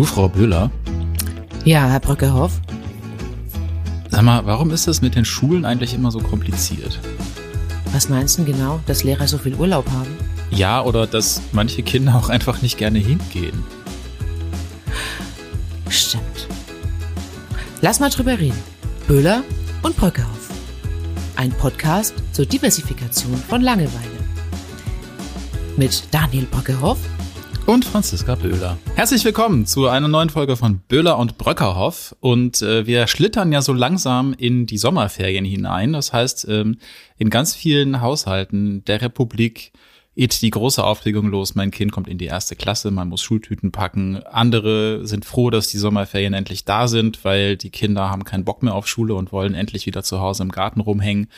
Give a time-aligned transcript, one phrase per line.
[0.00, 0.70] Du, Frau Böhler,
[1.66, 2.58] Ja, Herr Brückehoff.
[4.08, 6.98] sag mal, warum ist das mit den Schulen eigentlich immer so kompliziert?
[7.92, 10.08] Was meinst du denn genau, dass Lehrer so viel Urlaub haben?
[10.50, 13.62] Ja, oder dass manche Kinder auch einfach nicht gerne hingehen.
[15.90, 16.48] Stimmt.
[17.82, 18.56] Lass mal drüber reden.
[19.06, 19.42] Böhler
[19.82, 20.48] und Brückehoff.
[21.36, 24.18] Ein Podcast zur Diversifikation von Langeweile.
[25.76, 26.96] Mit Daniel Brückehoff
[27.70, 28.78] Und Franziska Böhler.
[28.96, 32.16] Herzlich willkommen zu einer neuen Folge von Böhler und Bröckerhoff.
[32.18, 35.92] Und äh, wir schlittern ja so langsam in die Sommerferien hinein.
[35.92, 36.78] Das heißt, ähm,
[37.16, 39.70] in ganz vielen Haushalten der Republik
[40.16, 41.54] geht die große Aufregung los.
[41.54, 44.16] Mein Kind kommt in die erste Klasse, man muss Schultüten packen.
[44.24, 48.64] Andere sind froh, dass die Sommerferien endlich da sind, weil die Kinder haben keinen Bock
[48.64, 51.28] mehr auf Schule und wollen endlich wieder zu Hause im Garten rumhängen.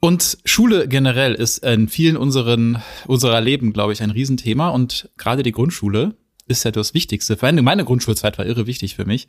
[0.00, 4.68] Und Schule generell ist in vielen unseren, unserer Leben, glaube ich, ein Riesenthema.
[4.68, 6.14] Und gerade die Grundschule
[6.46, 7.36] ist ja das Wichtigste.
[7.36, 9.26] Vor allem meine Grundschulzeit war irre wichtig für mich.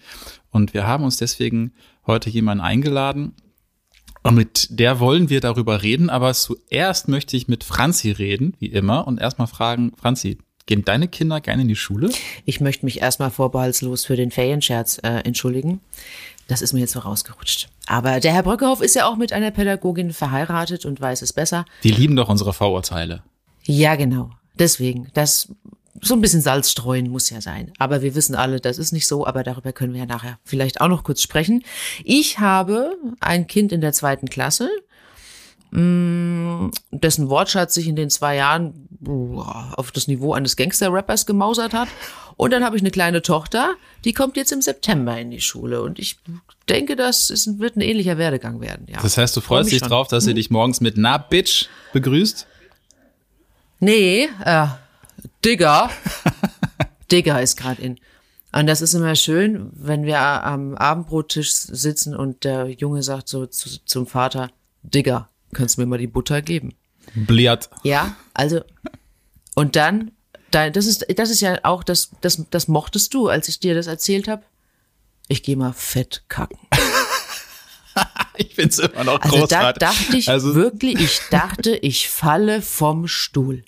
[0.51, 1.73] Und wir haben uns deswegen
[2.05, 3.33] heute jemanden eingeladen.
[4.23, 6.09] Und mit der wollen wir darüber reden.
[6.09, 9.07] Aber zuerst möchte ich mit Franzi reden, wie immer.
[9.07, 12.09] Und erstmal fragen, Franzi, gehen deine Kinder gerne in die Schule?
[12.45, 15.79] Ich möchte mich erstmal vorbehaltslos für den Ferienscherz äh, entschuldigen.
[16.47, 17.67] Das ist mir jetzt so rausgerutscht.
[17.87, 21.65] Aber der Herr Brückehoff ist ja auch mit einer Pädagogin verheiratet und weiß es besser.
[21.83, 23.23] Die lieben doch unsere Vorurteile.
[23.63, 24.29] Ja, genau.
[24.55, 25.49] Deswegen, das
[26.01, 27.71] so ein bisschen Salz streuen muss ja sein.
[27.79, 30.79] Aber wir wissen alle, das ist nicht so, aber darüber können wir ja nachher vielleicht
[30.79, 31.63] auch noch kurz sprechen.
[32.03, 34.69] Ich habe ein Kind in der zweiten Klasse,
[35.71, 38.87] mh, dessen Wortschatz sich in den zwei Jahren
[39.75, 41.87] auf das Niveau eines Gangster-Rappers gemausert hat.
[42.37, 45.81] Und dann habe ich eine kleine Tochter, die kommt jetzt im September in die Schule.
[45.81, 46.17] Und ich
[46.69, 48.85] denke, das ist, wird ein ähnlicher Werdegang werden.
[48.87, 49.01] Ja.
[49.01, 49.89] Das heißt, du Freu freust dich schon.
[49.89, 52.45] drauf, dass sie dich morgens mit Na, Bitch begrüßt?
[53.79, 54.67] Nee, äh,
[55.43, 55.89] Digger.
[57.11, 57.99] Digger ist gerade in.
[58.51, 63.45] Und das ist immer schön, wenn wir am Abendbrottisch sitzen und der Junge sagt so
[63.47, 64.51] zu, zum Vater,
[64.83, 66.73] Digger, kannst du mir mal die Butter geben?
[67.13, 67.69] Bliat.
[67.83, 68.61] Ja, also,
[69.55, 70.11] und dann,
[70.51, 73.73] da, das ist, das ist ja auch, das, das, das mochtest du, als ich dir
[73.75, 74.43] das erzählt habe.
[75.27, 76.57] Ich gehe mal fett kacken.
[78.39, 79.79] Ich find's immer noch Also da großartig.
[79.79, 83.63] dachte ich Also- wirklich, ich dachte, ich falle vom Stuhl.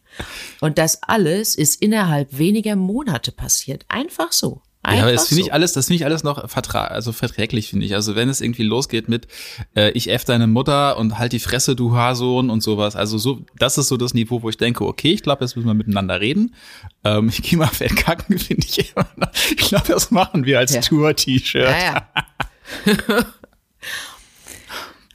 [0.62, 3.86] Und das alles ist innerhalb weniger Monate passiert.
[3.88, 4.62] Einfach so.
[4.90, 5.48] Einfach Ja, aber das finde so.
[5.48, 7.96] ich alles, das finde ich alles noch vertra also verträglich, finde ich.
[7.96, 9.28] Also wenn es irgendwie losgeht mit
[9.76, 12.96] äh, ich F deine Mutter und halt die Fresse, du Haarsohn und sowas.
[12.96, 15.68] Also so, das ist so das Niveau, wo ich denke, okay, ich glaube, jetzt müssen
[15.68, 16.56] wir miteinander reden.
[17.04, 19.30] Ähm, ich gehe mal fett kacken, finde ich immer noch.
[19.52, 20.82] Ich glaube, das machen wir als Ja.
[20.82, 21.70] Tour-T-Shirt.
[21.70, 22.08] Ja,
[22.86, 23.26] ja.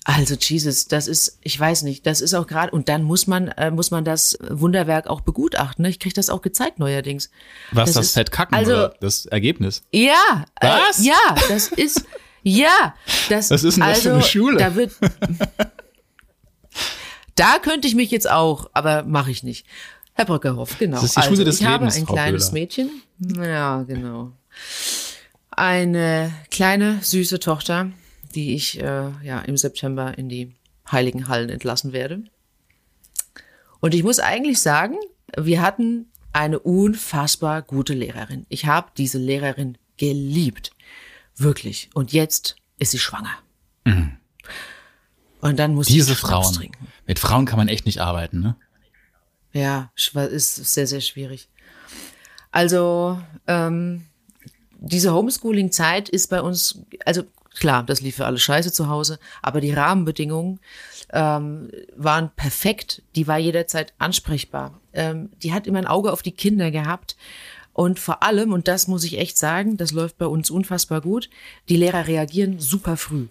[0.06, 3.48] Also Jesus, das ist, ich weiß nicht, das ist auch gerade und dann muss man
[3.48, 5.82] äh, muss man das Wunderwerk auch begutachten.
[5.82, 5.88] Ne?
[5.88, 7.30] Ich kriege das auch gezeigt neuerdings.
[7.72, 9.82] Was Das das, ist- Fett kacken also- oder das Ergebnis?
[9.92, 11.00] Ja, Was?
[11.00, 12.04] Äh, ja, das ist
[12.42, 12.94] ja,
[13.30, 14.58] das Was ist denn das also, für eine Schule?
[14.58, 14.92] Da wird
[17.34, 19.66] Da könnte ich mich jetzt auch, aber mache ich nicht.
[20.12, 20.96] Herr Brückerhoff, genau.
[20.96, 22.60] Das ist die Schule also, des ich habe Lebens, ein Frau kleines Böhler.
[22.60, 22.90] Mädchen.
[23.18, 24.32] Ja, genau.
[25.50, 27.90] Eine kleine süße Tochter,
[28.34, 30.54] die ich äh, ja im September in die
[30.90, 32.24] Heiligen Hallen entlassen werde.
[33.80, 34.96] Und ich muss eigentlich sagen,
[35.36, 38.46] wir hatten eine unfassbar gute Lehrerin.
[38.48, 40.72] Ich habe diese Lehrerin geliebt.
[41.36, 41.90] Wirklich.
[41.94, 43.36] Und jetzt ist sie schwanger.
[45.40, 45.92] Und dann muss Mhm.
[45.94, 46.52] Diese ich Frauen.
[46.54, 46.88] trinken.
[47.06, 48.56] Mit Frauen kann man echt nicht arbeiten, ne?
[49.52, 51.48] Ja, ist sehr, sehr schwierig.
[52.50, 54.04] Also, ähm,
[54.78, 59.60] diese Homeschooling-Zeit ist bei uns, also klar, das lief für alle scheiße zu Hause, aber
[59.60, 60.60] die Rahmenbedingungen
[61.12, 63.02] ähm, waren perfekt.
[63.16, 64.80] Die war jederzeit ansprechbar.
[64.92, 67.16] Ähm, die hat immer ein Auge auf die Kinder gehabt.
[67.72, 71.28] Und vor allem, und das muss ich echt sagen, das läuft bei uns unfassbar gut,
[71.68, 73.26] die Lehrer reagieren super früh.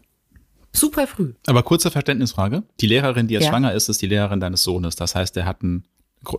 [0.74, 1.34] Super früh.
[1.46, 2.64] Aber kurze Verständnisfrage.
[2.82, 3.50] Die Lehrerin, die jetzt Ja.
[3.52, 4.96] schwanger ist, ist die Lehrerin deines Sohnes.
[4.96, 5.86] Das heißt, der hat einen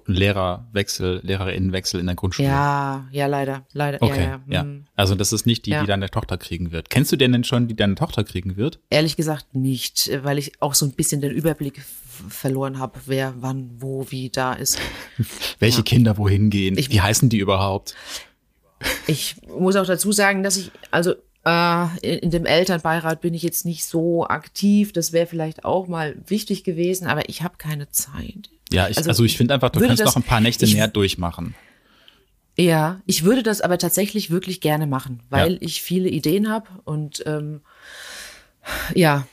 [0.06, 2.48] Lehrerwechsel, Lehrerinnenwechsel in der Grundschule.
[2.48, 4.00] Ja, ja, leider, leider.
[4.02, 4.40] Okay, ja, ja.
[4.48, 4.64] ja.
[4.64, 4.86] mm.
[4.96, 5.80] Also das ist nicht die, Ja.
[5.82, 6.90] die deine Tochter kriegen wird.
[6.90, 8.80] Kennst du denn denn schon, die deine Tochter kriegen wird?
[8.90, 11.82] Ehrlich gesagt nicht, weil ich auch so ein bisschen den Überblick
[12.28, 14.78] verloren habe, wer wann, wo, wie da ist.
[15.58, 16.78] Welche Kinder wohin gehen?
[16.78, 17.94] Ich- Wie heißen die überhaupt?
[19.06, 21.14] Ich muss auch dazu sagen, dass ich, also
[21.44, 24.92] äh, in, dem Elternbeirat bin ich jetzt nicht so aktiv.
[24.92, 28.50] Das wäre vielleicht auch mal wichtig gewesen, aber ich habe keine Zeit.
[28.72, 30.74] Ja, ich, also, Also, ich finde einfach, du kannst das- noch ein paar Nächte ich-
[30.74, 31.54] mehr durchmachen.
[32.56, 35.58] Ja, ich würde das aber tatsächlich wirklich gerne machen, weil Ja.
[35.60, 37.62] ich viele Ideen habe und ähm,
[38.94, 39.26] ja,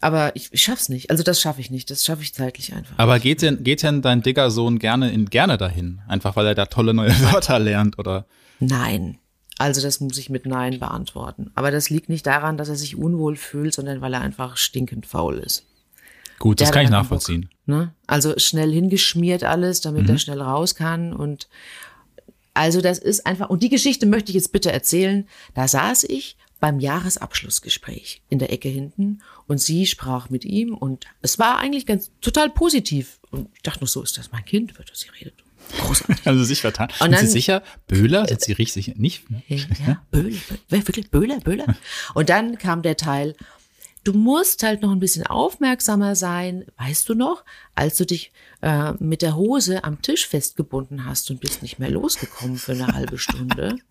[0.00, 1.10] aber ich, ich schaff's nicht.
[1.10, 1.90] Also das schaffe ich nicht.
[1.90, 2.94] Das schaffe ich zeitlich einfach.
[2.98, 6.00] Aber geht denn, geht denn dein Diggersohn gerne in gerne dahin?
[6.06, 8.26] Einfach weil er da tolle neue Wörter lernt oder?
[8.60, 9.18] Nein.
[9.58, 11.50] Also das muss ich mit Nein beantworten.
[11.54, 15.06] Aber das liegt nicht daran, dass er sich unwohl fühlt, sondern weil er einfach stinkend
[15.06, 15.64] faul ist.
[16.38, 17.42] Gut, das kann ich nachvollziehen.
[17.42, 17.94] Bock, ne?
[18.06, 20.10] Also schnell hingeschmiert alles, damit Mhm.
[20.10, 21.12] er schnell raus kann.
[21.12, 21.48] Und
[22.54, 25.26] also das ist einfach, und die Geschichte möchte ich jetzt bitte erzählen.
[25.54, 31.06] Da saß ich beim Jahresabschlussgespräch in der Ecke hinten und sie sprach mit ihm und
[31.22, 33.18] es war eigentlich ganz total positiv.
[33.30, 35.34] Und ich dachte nur so, ist das mein Kind, wird das sie redet.
[35.76, 36.24] Großartig.
[36.26, 36.88] Haben Sie sich vertan?
[36.88, 37.62] Und Sind Sie dann- sicher?
[37.86, 38.26] Böhler?
[38.26, 38.96] Sind Sie richtig?
[38.96, 39.30] Nicht?
[39.30, 39.42] ne?
[39.48, 40.30] Ja, Böhle,
[40.68, 41.64] Böhle, wirklich Böhle, Böhle.
[42.14, 43.34] Und dann kam der Teil,
[44.04, 47.44] du musst halt noch ein bisschen aufmerksamer sein, weißt du noch,
[47.74, 48.32] als du dich
[48.62, 52.86] äh, mit der Hose am Tisch festgebunden hast und bist nicht mehr losgekommen für eine
[52.88, 53.76] halbe Stunde.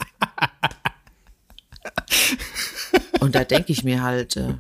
[3.20, 4.54] Und da denke ich mir halt, äh,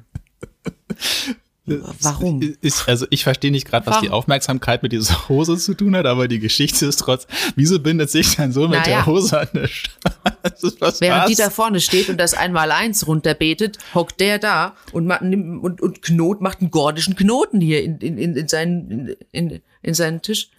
[2.02, 2.42] warum?
[2.62, 4.20] Ist, also ich verstehe nicht gerade, was die Warum?
[4.20, 7.28] Aufmerksamkeit mit dieser Hose zu tun hat, aber die Geschichte ist trotz.
[7.56, 8.98] Wieso bindet sich dein Sohn mit Naja.
[8.98, 10.78] der Hose an der Straße?
[10.80, 11.30] Was Während war's?
[11.30, 16.42] die da vorne steht und das Einmaleins runterbetet, hockt der da und, und, und Knot,
[16.42, 18.90] macht einen gordischen Knoten hier in, in, in, in, seinen,
[19.32, 20.50] in, in, in seinen Tisch.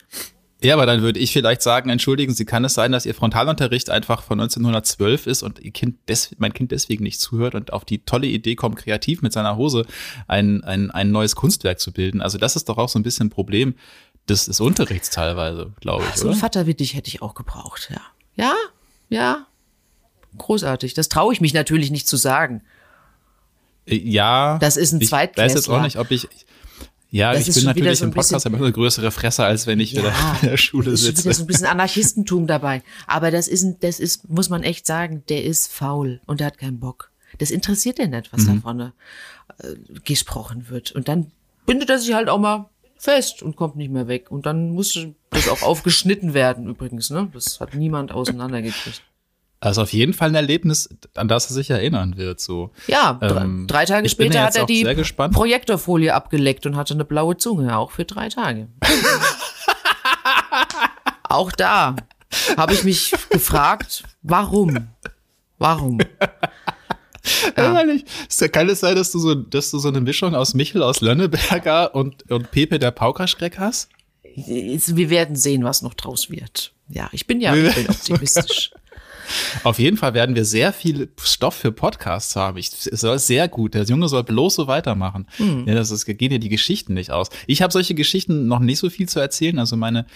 [0.60, 3.90] Ja, aber dann würde ich vielleicht sagen, entschuldigen Sie, kann es sein, dass Ihr Frontalunterricht
[3.90, 7.84] einfach von 1912 ist und Ihr Kind des, mein Kind deswegen nicht zuhört und auf
[7.84, 9.87] die tolle Idee kommt, kreativ mit seiner Hose
[10.26, 12.20] ein, ein, ein neues Kunstwerk zu bilden?
[12.20, 13.76] Also das ist doch auch so ein bisschen ein Problem
[14.28, 16.38] des, des Unterrichts teilweise, glaube ich, So ein oder?
[16.40, 18.00] Vaterwittig hätte ich auch gebraucht, ja.
[18.34, 18.54] Ja,
[19.11, 19.46] ja.
[20.37, 20.93] Großartig.
[20.94, 22.62] Das traue ich mich natürlich nicht zu sagen.
[23.87, 24.58] Äh, Ja.
[24.58, 25.75] Das ist ein Ich weiß jetzt Zweitklässler.
[25.78, 26.28] auch nicht, ob ich.
[27.10, 29.81] Ja, Das ich ist bin natürlich so im Podcast bisschen- eine größere Fresse, als wenn
[29.81, 30.12] ich wieder
[30.43, 31.32] in der Schule ist schon wieder sitze.
[31.34, 32.82] so ein bisschen Anarchistentum dabei.
[33.06, 36.58] Aber das ist, das ist, muss man echt sagen, der ist faul und der hat
[36.58, 37.10] keinen Bock.
[37.38, 38.56] Das interessiert den nicht, was Mhm.
[38.56, 38.93] da vorne
[39.62, 39.75] äh,
[40.05, 40.93] gesprochen wird.
[40.93, 41.31] Und dann
[41.66, 42.69] bindet er sich halt auch mal
[42.99, 44.31] fest und kommt nicht mehr weg.
[44.31, 44.99] Und dann muss
[45.31, 47.11] das auch aufgeschnitten werden übrigens.
[47.11, 47.28] Ne?
[47.32, 49.02] Das hat niemand auseinandergekriegt.
[49.60, 52.40] Also auf jeden Fall ein Erlebnis, an das er sich erinnern wird.
[52.40, 52.70] So.
[52.87, 54.84] Ja, Ähm, drei Tage später ja hat er die.
[55.32, 58.69] Projektorfolie abgeleckt und hatte eine blaue Zunge, auch für drei Tage.
[61.25, 61.96] auch da
[62.56, 64.88] habe ich mich gefragt, warum?
[65.58, 65.99] Warum?
[67.56, 70.82] Ehrlich, ist- kann es sein, dass du so, dass du so eine Mischung aus Michel
[70.82, 73.88] aus Lönneberger und, und Pepe der Paukerschreck hast?
[74.37, 76.72] Wir werden sehen, was noch draus wird.
[76.88, 78.70] Ja, ich bin ja ich bin optimistisch.
[79.64, 82.56] Auf jeden Fall werden wir sehr viel Stoff für Podcasts haben.
[82.58, 83.75] Ich, es soll sehr gut.
[83.75, 85.26] Der Junge soll bloß so weitermachen.
[85.36, 85.66] Hm.
[85.66, 87.28] Ja, das ist, gehen ja die Geschichten nicht aus.
[87.46, 89.58] Ich habe solche Geschichten noch nicht so viel zu erzählen.
[89.58, 90.06] Also meine,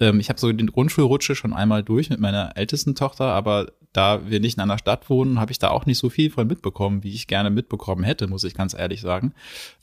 [0.00, 4.28] ähm, ich habe so den Grundschulrutsche schon einmal durch mit meiner ältesten Tochter, aber da
[4.28, 7.02] wir nicht in einer Stadt wohnen, habe ich da auch nicht so viel von mitbekommen,
[7.02, 9.34] wie ich gerne mitbekommen hätte, muss ich ganz ehrlich sagen.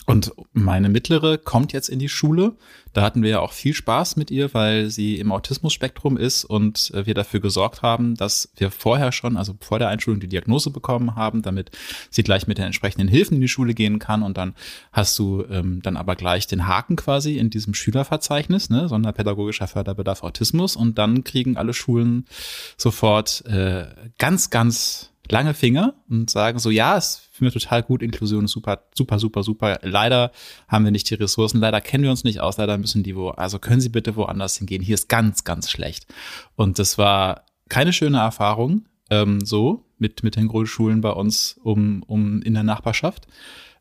[0.06, 2.56] Und meine mittlere kommt jetzt in die Schule.
[2.94, 6.91] Da hatten wir ja auch viel Spaß mit ihr, weil sie im Autismus-Spektrum ist und
[6.94, 10.71] äh, wir dafür gesorgt haben, dass wir vorher schon, also vor der Einschulung, die Diagnose
[10.71, 11.71] bekommen haben, damit
[12.09, 14.24] sie gleich mit den entsprechenden Hilfen in die Schule gehen kann.
[14.24, 14.56] Und dann
[14.91, 20.24] hast du ähm, dann aber gleich den Haken quasi in diesem Schülerverzeichnis, ne, sonderpädagogischer Förderbedarf
[20.24, 20.75] Autismus.
[20.75, 22.25] Und dann kriegen alle Schulen
[22.77, 23.88] sofort äh,
[24.18, 28.51] ganz, ganz lange Finger und sagen so, ja, es finden wir total gut, Inklusion ist
[28.51, 29.79] super, super, super, super.
[29.81, 30.31] Leider
[30.67, 33.29] haben wir nicht die Ressourcen, leider kennen wir uns nicht aus, leider müssen die wo,
[33.29, 34.81] also können Sie bitte woanders hingehen.
[34.81, 36.07] Hier ist ganz, ganz schlecht.
[36.55, 42.03] Und das war keine schöne Erfahrung, ähm, so mit, mit den Grundschulen bei uns um,
[42.03, 43.27] um in der Nachbarschaft.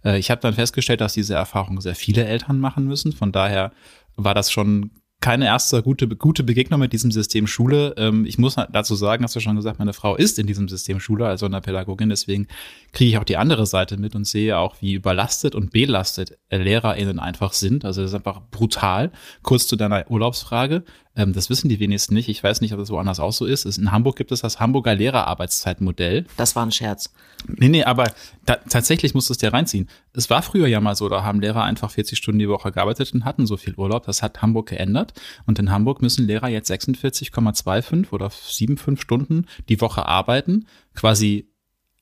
[0.05, 3.13] Äh, ich habe dann festgestellt, dass diese Erfahrung sehr viele Eltern machen müssen.
[3.13, 3.73] Von daher
[4.17, 4.91] war das schon
[5.21, 7.95] keine erste gute, gute Begegnung mit diesem System Schule.
[7.97, 11.01] Ähm, ich muss dazu sagen, hast du schon gesagt, meine Frau ist in diesem System
[11.01, 12.09] Schule, also in der Pädagogin.
[12.09, 12.47] Deswegen
[12.93, 17.19] kriege ich auch die andere Seite mit und sehe auch, wie überlastet und belastet LehrerInnen
[17.19, 17.85] einfach sind.
[17.85, 19.11] Also das ist einfach brutal.
[19.43, 20.85] Kurz zu deiner Urlaubsfrage.
[21.19, 22.29] Ähm, das wissen die wenigsten nicht.
[22.29, 23.65] Ich weiß nicht, ob das woanders auch so ist.
[23.77, 26.25] In Hamburg gibt es das Hamburger Lehrerarbeitszeitmodell.
[26.37, 27.13] Das war ein Scherz.
[27.47, 28.13] Nee, nee, aber
[28.47, 29.89] ta tatsächlich musst du es dir reinziehen.
[30.13, 33.13] Es war früher ja mal so, da haben Lehrer einfach 40 Stunden die Woche gearbeitet
[33.13, 34.07] und hatten so viel Urlaub.
[34.07, 35.13] Das hat Hamburg geändert.
[35.45, 41.49] Und in Hamburg müssen Lehrer jetzt 46,25 oder 75 Stunden die Woche arbeiten, quasi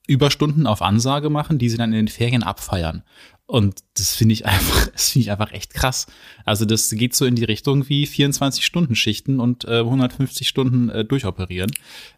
[0.06, 3.02] Überstunden auf Ansage machen, die sie dann in den Ferien abfeiern.
[3.46, 6.06] Und das finde ich einfach, das finde ich einfach echt krass.
[6.44, 10.88] Also das geht so in die Richtung wie 24 Stunden Schichten und äh, 150 Stunden
[10.90, 11.70] äh, durchoperieren.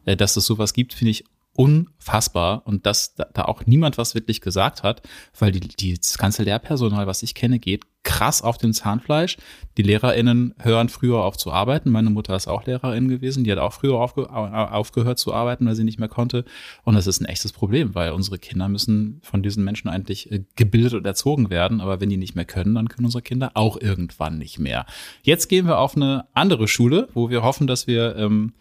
[0.04, 1.24] Äh, dass es sowas gibt, finde ich
[1.58, 5.02] unfassbar und dass da, auch niemand was wirklich gesagt hat,
[5.36, 9.36] weil die, die, das ganze Lehrpersonal, was ich kenne, geht krass auf dem Zahnfleisch.
[9.76, 11.90] Die LehrerInnen hören früher auf zu arbeiten.
[11.90, 13.42] Meine Mutter ist auch Lehrerin gewesen.
[13.42, 16.44] Die hat auch früher aufge, au- aufgehört zu arbeiten, weil sie nicht mehr konnte.
[16.84, 20.44] Und das ist ein echtes Problem, weil unsere Kinder müssen von diesen Menschen eigentlich äh,
[20.54, 21.80] gebildet und erzogen werden.
[21.80, 24.86] Aber wenn die nicht mehr können, dann können unsere Kinder auch irgendwann nicht mehr.
[25.22, 28.54] Jetzt gehen wir auf eine andere Schule, wo wir hoffen, dass wir ähm,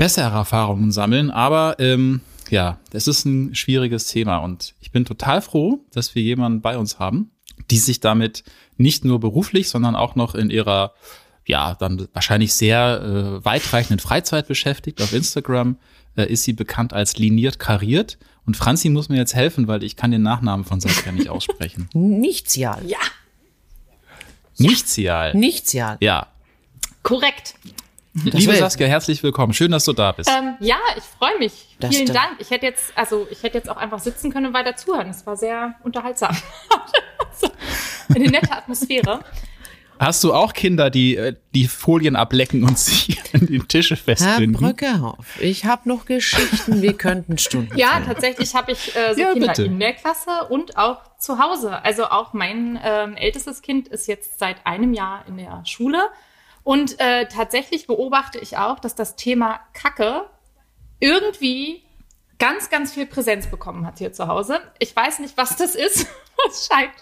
[0.00, 1.30] bessere Erfahrungen sammeln.
[1.30, 6.22] Aber ähm, ja, es ist ein schwieriges Thema und ich bin total froh, dass wir
[6.22, 7.32] jemanden bei uns haben,
[7.70, 8.42] die sich damit
[8.78, 10.94] nicht nur beruflich, sondern auch noch in ihrer,
[11.44, 13.02] ja, dann wahrscheinlich sehr
[13.42, 15.02] äh, weitreichenden Freizeit beschäftigt.
[15.02, 15.76] Auf Instagram
[16.16, 18.16] äh, ist sie bekannt als liniert kariert.
[18.46, 21.90] Und Franzi muss mir jetzt helfen, weil ich kann den Nachnamen von Saskia nicht aussprechen.
[21.92, 22.80] Nichtsial.
[22.86, 22.96] Ja,
[24.56, 25.34] Nichtsial.
[25.34, 25.98] Nichtsial.
[26.00, 26.28] Ja.
[27.02, 27.54] korrekt.
[28.12, 29.52] Liebe wär- Saskia, herzlich willkommen.
[29.52, 30.28] Schön, dass du da bist.
[30.28, 31.76] Ähm, ja, ich freue mich.
[31.78, 32.12] Das Vielen.
[32.12, 32.36] Dank.
[32.40, 35.08] Ich hätte jetzt, also ich hätte jetzt auch einfach sitzen können und weiter zuhören.
[35.10, 36.36] Es war sehr unterhaltsam.
[38.14, 39.20] Eine nette Atmosphäre.
[40.00, 44.02] Hast du auch Kinder, die äh, die Folien ablecken und sich an den Tische Herr
[44.02, 44.54] festbinden?
[44.54, 47.76] Bröckerhoff, ich habe noch Geschichten, wir könnten Stunden.
[47.76, 48.06] Ja, füllen.
[48.06, 49.64] tatsächlich habe ich äh, so Ja, Kinder bitte.
[49.64, 51.84] in der Klasse und auch zu Hause.
[51.84, 56.08] Also auch mein ähm, ältestes Kind ist jetzt seit einem Jahr in der Schule.
[56.70, 60.26] Und äh, tatsächlich beobachte ich auch, dass das Thema Kacke
[61.00, 61.82] irgendwie
[62.38, 64.60] ganz, ganz viel Präsenz bekommen hat hier zu Hause.
[64.78, 66.06] Ich weiß nicht, was das ist.
[66.48, 66.92] Es scheint.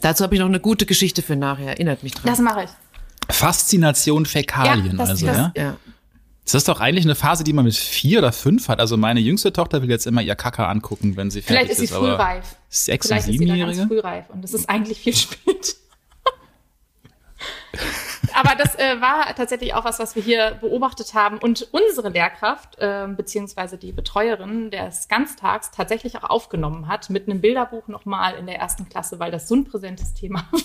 [0.00, 1.68] Dazu habe ich noch eine gute Geschichte für nachher.
[1.68, 2.24] Erinnert mich dran.
[2.26, 2.70] Das mache ich.
[3.32, 5.52] Faszination Fäkalien, Ja, das- also, das- ja?
[5.56, 5.76] ja.
[6.44, 8.80] Das ist doch eigentlich eine Phase, die man mit vier oder fünf hat.
[8.80, 11.88] Also meine jüngste Tochter will jetzt immer ihr Kacker angucken, wenn sie fertig Vielleicht ist
[11.90, 12.56] sie frühreif.
[12.68, 13.86] Sechs- und Vielleicht ist sie siebenjährige?
[13.86, 15.76] frühreif und es ist eigentlich viel spät.
[18.34, 22.78] Aber das äh, war tatsächlich auch was, was wir hier beobachtet haben und unsere Lehrkraft
[22.78, 28.46] äh, beziehungsweise die Betreuerin des Ganztags tatsächlich auch aufgenommen hat mit einem Bilderbuch nochmal in
[28.46, 30.60] der ersten Klasse, weil das so ein präsentes Thema war.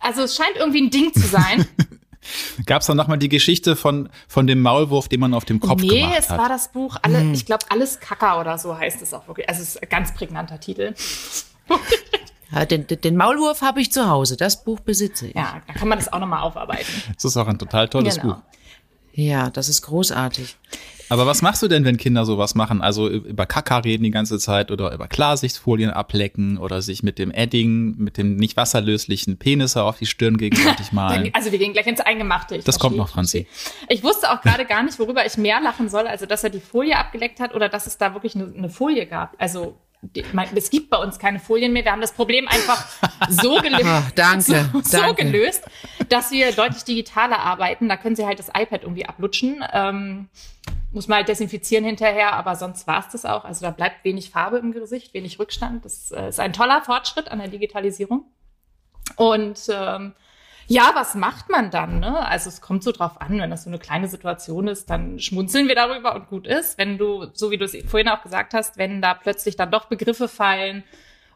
[0.00, 1.66] Also es scheint irgendwie ein Ding zu sein.
[2.66, 5.80] Gab es dann nochmal die Geschichte von, von dem Maulwurf, den man auf dem Kopf
[5.80, 6.38] nee, gemacht es hat?
[6.38, 9.48] war das Buch, alle, ich glaube, alles Kacker oder so heißt es auch wirklich.
[9.48, 10.94] Also es ist ein ganz prägnanter Titel.
[12.52, 14.36] Ja, den, den den Maulwurf habe ich zu Hause.
[14.36, 15.34] Das Buch besitze ich.
[15.34, 16.86] Ja, da kann man das auch nochmal aufarbeiten.
[17.14, 18.34] Das ist auch ein total tolles Genau.
[18.34, 18.42] Buch.
[19.12, 20.56] Ja, das ist großartig.
[21.08, 22.82] Aber was machst du denn, wenn Kinder sowas machen?
[22.82, 27.30] Also über Kaka reden die ganze Zeit oder über Klarsichtfolien ablecken oder sich mit dem
[27.30, 31.30] Edding, mit dem nicht wasserlöslichen Penisse auf die Stirn gegenseitig malen?
[31.34, 32.56] Also wir gehen gleich ins Eingemachte.
[32.56, 33.46] Ich Das kommt verstehe, noch, Franzi.
[33.88, 36.60] ich wusste auch gerade gar nicht, worüber ich mehr lachen soll, also dass er die
[36.60, 39.34] Folie abgeleckt hat oder dass es da wirklich eine, eine Folie gab.
[39.38, 39.78] Also
[40.54, 41.84] es gibt bei uns keine Folien mehr.
[41.84, 42.86] Wir haben das Problem einfach
[43.28, 45.24] so gelöst, Ah, danke, so, so danke.
[45.24, 45.64] gelöst,
[46.08, 47.88] dass wir deutlich digitaler arbeiten.
[47.88, 49.64] Da können sie halt das iPad irgendwie ablutschen.
[49.72, 50.28] Ähm,
[50.92, 53.44] muss man halt desinfizieren hinterher, aber sonst war es das auch.
[53.44, 55.84] Also da bleibt wenig Farbe im Gesicht, wenig Rückstand.
[55.84, 58.24] Das äh, ist ein toller Fortschritt an der Digitalisierung.
[59.16, 60.14] Und ähm,
[60.68, 62.00] ja, was macht man dann?
[62.00, 62.26] Ne?
[62.26, 65.68] Also es kommt so drauf an, wenn das so eine kleine Situation ist, dann schmunzeln
[65.68, 66.76] wir darüber und gut ist.
[66.76, 69.86] Wenn du, so wie du es vorhin auch gesagt hast, wenn da plötzlich dann doch
[69.86, 70.82] Begriffe fallen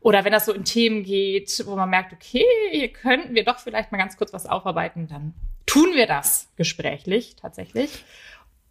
[0.01, 3.59] oder wenn das so in Themen geht, wo man merkt, okay, hier könnten wir doch
[3.59, 5.35] vielleicht mal ganz kurz was aufarbeiten, dann
[5.67, 8.05] tun wir das gesprächlich tatsächlich.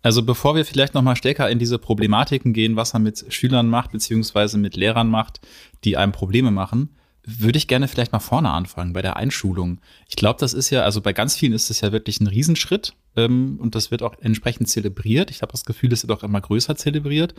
[0.01, 3.67] Also bevor wir vielleicht noch mal stärker in diese Problematiken gehen, was man mit Schülern
[3.67, 5.41] macht, beziehungsweise mit Lehrern macht,
[5.83, 6.95] die einem Probleme machen,
[7.37, 9.79] würde ich gerne vielleicht mal vorne anfangen, bei der Einschulung.
[10.07, 12.93] Ich glaube, das ist ja, also bei ganz vielen ist das ja wirklich ein Riesenschritt
[13.15, 15.31] ähm, und das wird auch entsprechend zelebriert.
[15.31, 17.33] Ich habe das Gefühl, es wird auch immer größer zelebriert.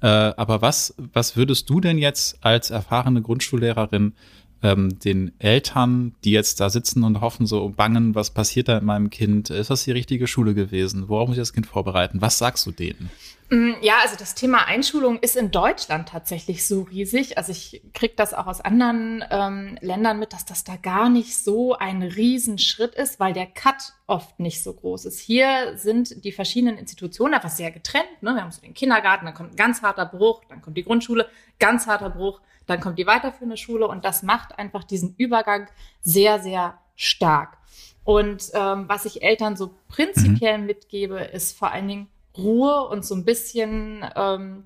[0.00, 4.14] Äh, aber was, was würdest du denn jetzt als erfahrene Grundschullehrerin
[4.62, 8.84] ähm, den Eltern, die jetzt da sitzen und hoffen, so bangen, was passiert da mit
[8.84, 9.50] meinem Kind?
[9.50, 11.08] Ist das die richtige Schule gewesen?
[11.08, 12.22] Worauf muss ich das Kind vorbereiten?
[12.22, 13.10] Was sagst du denen?
[13.50, 17.36] Ja, also das Thema Einschulung ist in Deutschland tatsächlich so riesig.
[17.36, 21.36] Also ich kriege das auch aus anderen ähm, Ländern mit, dass das da gar nicht
[21.36, 25.20] so ein Riesenschritt ist, weil der Cut oft nicht so groß ist.
[25.20, 28.22] Hier sind die verschiedenen Institutionen einfach sehr getrennt.
[28.22, 28.34] Ne?
[28.34, 31.28] Wir haben so den Kindergarten, dann kommt ein ganz harter Bruch, dann kommt die Grundschule,
[31.58, 35.68] ganz harter Bruch, dann kommt die weiterführende Schule und das macht einfach diesen Übergang
[36.00, 37.58] sehr, sehr stark.
[38.04, 43.14] Und ähm, was ich Eltern so prinzipiell mitgebe, ist vor allen Dingen Ruhe und so
[43.14, 44.64] ein bisschen ähm,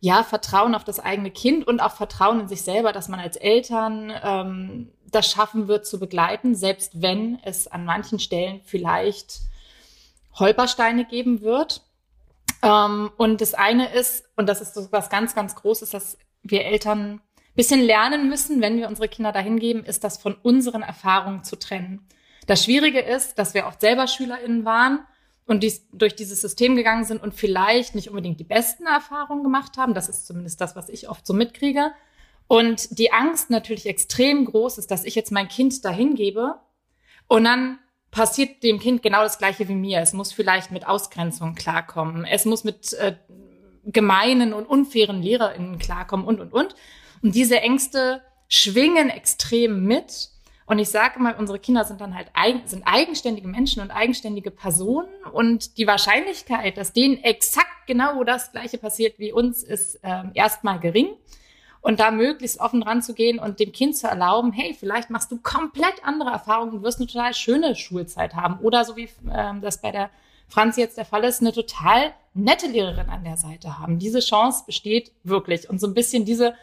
[0.00, 3.36] ja Vertrauen auf das eigene Kind und auch Vertrauen in sich selber, dass man als
[3.36, 9.40] Eltern ähm, das schaffen wird zu begleiten, selbst wenn es an manchen Stellen vielleicht
[10.34, 11.82] Holpersteine geben wird.
[12.62, 16.64] Ähm, und das eine ist, und das ist so was ganz, ganz Großes, dass wir
[16.64, 17.20] Eltern
[17.54, 21.58] bisschen lernen müssen, wenn wir unsere Kinder dahin geben, ist das von unseren Erfahrungen zu
[21.58, 22.06] trennen.
[22.46, 25.00] Das Schwierige ist, dass wir oft selber SchülerInnen waren
[25.46, 29.76] und dies, durch dieses System gegangen sind und vielleicht nicht unbedingt die besten Erfahrungen gemacht
[29.76, 29.94] haben.
[29.94, 31.92] Das ist zumindest das, was ich oft so mitkriege.
[32.46, 36.56] Und die Angst natürlich extrem groß ist, dass ich jetzt mein Kind dahin gebe
[37.26, 37.78] und dann
[38.10, 40.00] passiert dem Kind genau das Gleiche wie mir.
[40.00, 42.24] Es muss vielleicht mit Ausgrenzung klarkommen.
[42.24, 43.16] Es muss mit äh,
[43.84, 46.74] gemeinen und unfairen LehrerInnen klarkommen und, und, und.
[47.22, 50.28] Und diese Ängste schwingen extrem mit.
[50.72, 54.50] Und ich sage mal, unsere Kinder sind dann halt eigen, sind eigenständige Menschen und eigenständige
[54.50, 55.06] Personen.
[55.30, 60.80] Und die Wahrscheinlichkeit, dass denen exakt genau das Gleiche passiert wie uns, ist äh, erstmal
[60.80, 61.10] gering.
[61.82, 65.30] Und da möglichst offen dran zu gehen und dem Kind zu erlauben, hey, vielleicht machst
[65.30, 68.58] du komplett andere Erfahrungen und wirst eine total schöne Schulzeit haben.
[68.60, 70.08] Oder so wie ähm, das bei der
[70.48, 73.98] Franz jetzt der Fall ist, eine total nette Lehrerin an der Seite haben.
[73.98, 75.68] Diese Chance besteht wirklich.
[75.68, 76.54] Und so ein bisschen diese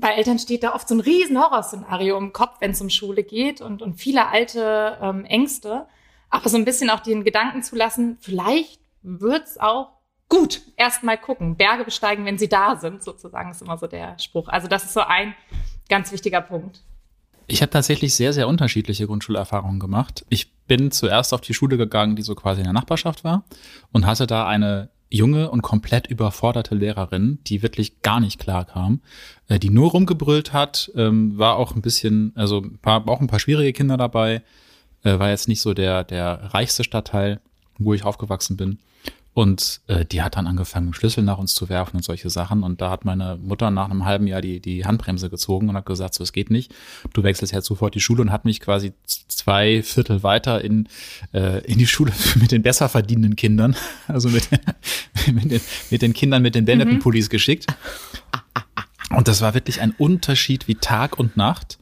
[0.00, 3.22] bei Eltern steht da oft so ein riesen Horrorszenario im Kopf, wenn es um Schule
[3.22, 5.86] geht und, und viele alte ähm, Ängste.
[6.30, 9.92] Aber so ein bisschen auch den Gedanken zu lassen, vielleicht wird's auch
[10.28, 10.62] gut.
[10.76, 14.48] Erst mal gucken, Berge besteigen, wenn sie da sind, sozusagen, ist immer so der Spruch.
[14.48, 15.34] Also das ist so ein
[15.88, 16.82] ganz wichtiger Punkt.
[17.46, 20.24] Ich habe tatsächlich sehr, sehr unterschiedliche Grundschulerfahrungen gemacht.
[20.28, 23.44] Ich bin zuerst auf die Schule gegangen, die so quasi in der Nachbarschaft war
[23.92, 29.00] und hatte da eine junge und komplett überforderte Lehrerin, die wirklich gar nicht klar kam,
[29.48, 33.40] äh, die nur rumgebrüllt hat, ähm, war auch ein bisschen, also war auch ein paar
[33.40, 34.42] schwierige Kinder dabei,
[35.02, 37.40] äh, war jetzt nicht so der, der reichste Stadtteil,
[37.78, 38.78] wo ich aufgewachsen bin.
[39.32, 42.64] Und äh, die hat dann angefangen, Schlüssel nach uns zu werfen und solche Sachen.
[42.64, 45.86] Und da hat meine Mutter nach einem halben Jahr die, die Handbremse gezogen und hat
[45.86, 46.74] gesagt, so, es geht nicht.
[47.12, 50.88] Du wechselst jetzt sofort die Schule und hat mich quasi zwei Viertel weiter in,
[51.32, 53.76] äh, in die Schule mit den besser verdienenden Kindern,
[54.08, 54.48] also mit,
[55.32, 55.60] mit, den,
[55.90, 57.30] mit den Kindern mit den Benetton-Pullis mhm.
[57.30, 57.66] geschickt.
[59.10, 61.78] Und das war wirklich ein Unterschied wie Tag und Nacht.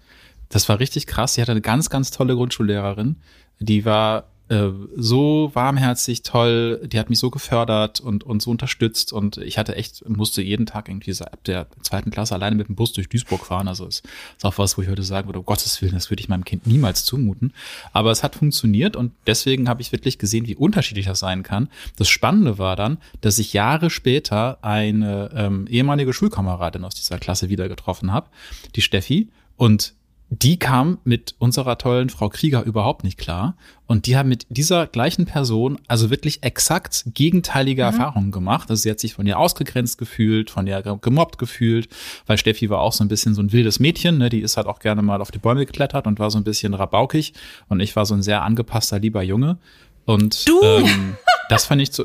[0.50, 1.34] Das war richtig krass.
[1.34, 3.16] Sie hatte eine ganz, ganz tolle Grundschullehrerin.
[3.58, 9.12] Die war äh, so warmherzig, toll, die hat mich so gefördert und, und so unterstützt
[9.12, 12.74] und ich hatte echt, musste jeden Tag irgendwie ab der zweiten Klasse alleine mit dem
[12.74, 13.68] Bus durch Duisburg fahren.
[13.68, 14.04] Also ist,
[14.36, 16.44] ist auch was, wo ich heute sagen würde, um Gottes Willen, das würde ich meinem
[16.44, 17.52] Kind niemals zumuten.
[17.92, 21.68] Aber es hat funktioniert und deswegen habe ich wirklich gesehen, wie unterschiedlich das sein kann.
[21.96, 27.48] Das Spannende war dann, dass ich Jahre später eine ähm, ehemalige Schulkameradin aus dieser Klasse
[27.48, 28.28] wieder getroffen habe,
[28.74, 29.28] die Steffi.
[29.56, 29.94] Und
[30.30, 33.56] die kam mit unserer tollen Frau Krieger überhaupt nicht klar.
[33.86, 37.86] Und die haben mit dieser gleichen Person also wirklich exakt gegenteilige mhm.
[37.86, 38.68] Erfahrungen gemacht.
[38.68, 41.88] Also sie hat sich von ihr ausgegrenzt gefühlt, von ihr gemobbt gefühlt,
[42.26, 44.28] weil Steffi war auch so ein bisschen so ein wildes Mädchen, ne?
[44.28, 46.74] die ist halt auch gerne mal auf die Bäume geklettert und war so ein bisschen
[46.74, 47.32] rabaukig.
[47.68, 49.56] Und ich war so ein sehr angepasster, lieber Junge.
[50.04, 50.60] Und du?
[50.62, 51.16] Ähm,
[51.48, 52.04] das fand ich so.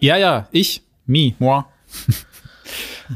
[0.00, 1.64] Ja, ja, ich, me, moi.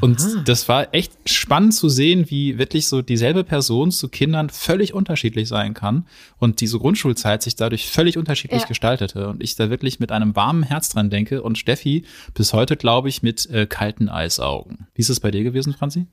[0.01, 0.43] Und Aha.
[0.45, 5.49] das war echt spannend zu sehen, wie wirklich so dieselbe Person zu Kindern völlig unterschiedlich
[5.49, 6.07] sein kann
[6.39, 8.69] und diese Grundschulzeit sich dadurch völlig unterschiedlich ja.
[8.69, 9.29] gestaltete.
[9.29, 13.09] Und ich da wirklich mit einem warmen Herz dran denke und Steffi bis heute, glaube
[13.09, 14.87] ich, mit äh, kalten Eisaugen.
[14.95, 16.07] Wie ist es bei dir gewesen, Franzi?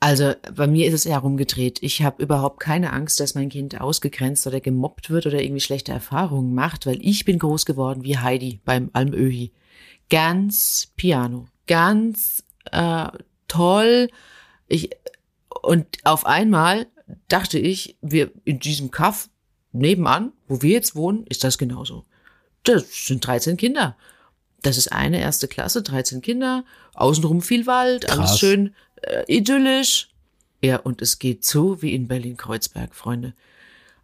[0.00, 1.82] Also bei mir ist es eher rumgedreht.
[1.82, 5.92] Ich habe überhaupt keine Angst, dass mein Kind ausgegrenzt oder gemobbt wird oder irgendwie schlechte
[5.92, 9.52] Erfahrungen macht, weil ich bin groß geworden wie Heidi beim Almöhi.
[10.10, 13.08] Ganz piano ganz äh,
[13.48, 14.08] toll.
[14.68, 14.90] Ich,
[15.62, 16.86] und auf einmal
[17.28, 19.28] dachte ich, wir in diesem Kaff
[19.72, 22.04] nebenan, wo wir jetzt wohnen, ist das genauso.
[22.62, 23.96] Das sind 13 Kinder.
[24.62, 28.18] Das ist eine erste Klasse, 13 Kinder, außenrum viel Wald, Krass.
[28.18, 30.08] alles schön äh, idyllisch.
[30.62, 33.34] Ja, und es geht so wie in Berlin-Kreuzberg, Freunde.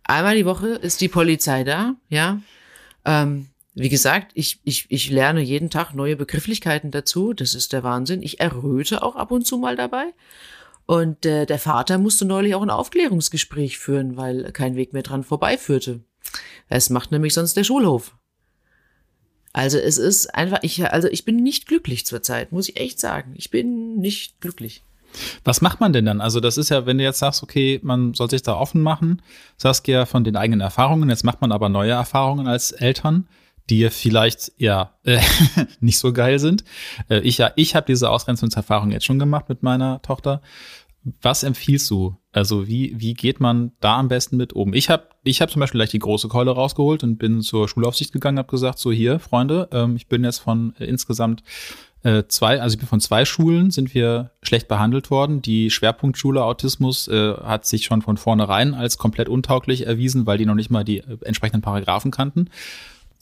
[0.04, 2.42] Einmal die Woche ist die Polizei da, ja.
[3.06, 7.32] Ähm, wie gesagt, ich, ich, ich lerne jeden Tag neue Begrifflichkeiten dazu.
[7.32, 8.22] Das ist der Wahnsinn.
[8.22, 10.12] Ich erröte auch ab und zu mal dabei.
[10.86, 15.22] Und äh, der Vater musste neulich auch ein Aufklärungsgespräch führen, weil kein Weg mehr dran
[15.22, 16.00] vorbeiführte.
[16.68, 18.16] Es macht nämlich sonst der Schulhof.
[19.52, 23.34] Also es ist einfach, ich, also ich bin nicht glücklich zurzeit, muss ich echt sagen.
[23.36, 24.82] Ich bin nicht glücklich.
[25.44, 26.20] Was macht man denn dann?
[26.20, 29.22] Also das ist ja, wenn du jetzt sagst, okay, man soll sich da offen machen,
[29.56, 33.26] sagst ja von den eigenen Erfahrungen, jetzt macht man aber neue Erfahrungen als Eltern
[33.70, 35.20] die vielleicht ja äh,
[35.80, 36.64] nicht so geil sind.
[37.08, 40.42] Äh, ich ja, ich habe diese Ausgrenzungserfahrung jetzt schon gemacht mit meiner Tochter.
[41.22, 42.16] Was empfiehlst du?
[42.32, 44.74] Also wie wie geht man da am besten mit um?
[44.74, 48.12] Ich habe ich habe zum Beispiel gleich die große Keule rausgeholt und bin zur Schulaufsicht
[48.12, 51.42] gegangen, habe gesagt, so hier Freunde, ähm, ich bin jetzt von äh, insgesamt
[52.02, 55.42] äh, zwei, also ich bin von zwei Schulen sind wir schlecht behandelt worden.
[55.42, 60.46] Die Schwerpunktschule Autismus äh, hat sich schon von vornherein als komplett untauglich erwiesen, weil die
[60.46, 62.48] noch nicht mal die äh, entsprechenden Paragraphen kannten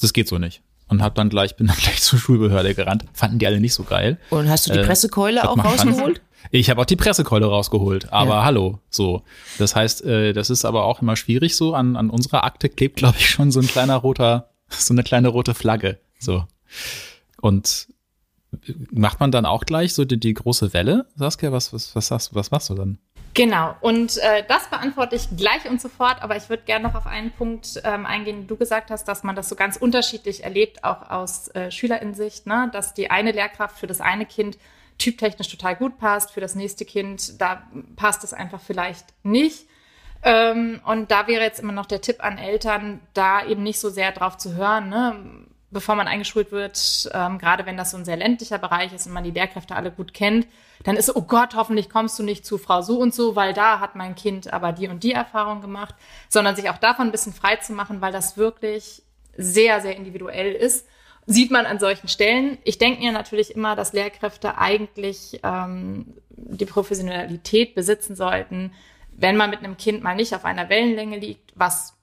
[0.00, 0.62] das geht so nicht.
[0.88, 3.04] Und hab dann gleich, bin dann gleich zur Schulbehörde gerannt.
[3.12, 4.18] Fanden die alle nicht so geil.
[4.30, 6.20] Und hast du die äh, Pressekeule äh, auch rausgeholt?
[6.50, 8.44] Ich habe auch die Pressekeule rausgeholt, aber ja.
[8.44, 9.22] hallo, so.
[9.58, 11.74] Das heißt, äh, das ist aber auch immer schwierig so.
[11.74, 15.28] An, an unserer Akte klebt, glaube ich, schon so ein kleiner roter, so eine kleine
[15.28, 15.98] rote Flagge.
[16.18, 16.44] So.
[17.40, 17.88] Und
[18.90, 21.06] macht man dann auch gleich so die, die große Welle?
[21.16, 22.98] Saskia, was, was, was sagst du, was machst du dann?
[23.38, 27.06] Genau, und äh, das beantworte ich gleich und sofort, aber ich würde gerne noch auf
[27.06, 31.08] einen Punkt ähm, eingehen, du gesagt hast, dass man das so ganz unterschiedlich erlebt, auch
[31.08, 32.68] aus äh, Schülerinsicht, ne?
[32.72, 34.58] dass die eine Lehrkraft für das eine Kind
[34.98, 37.62] typtechnisch total gut passt, für das nächste Kind, da
[37.94, 39.68] passt es einfach vielleicht nicht.
[40.24, 43.88] Ähm, und da wäre jetzt immer noch der Tipp an Eltern, da eben nicht so
[43.88, 45.14] sehr drauf zu hören, ne?
[45.70, 49.12] bevor man eingeschult wird, ähm, gerade wenn das so ein sehr ländlicher Bereich ist und
[49.12, 50.48] man die Lehrkräfte alle gut kennt,
[50.84, 53.80] dann ist, oh Gott, hoffentlich kommst du nicht zu Frau so und so, weil da
[53.80, 55.94] hat mein Kind aber die und die Erfahrung gemacht,
[56.28, 59.02] sondern sich auch davon ein bisschen frei zu machen, weil das wirklich
[59.36, 60.86] sehr, sehr individuell ist.
[61.26, 62.58] Sieht man an solchen Stellen.
[62.64, 68.72] Ich denke mir natürlich immer, dass Lehrkräfte eigentlich ähm, die Professionalität besitzen sollten,
[69.12, 71.94] wenn man mit einem Kind mal nicht auf einer Wellenlänge liegt, was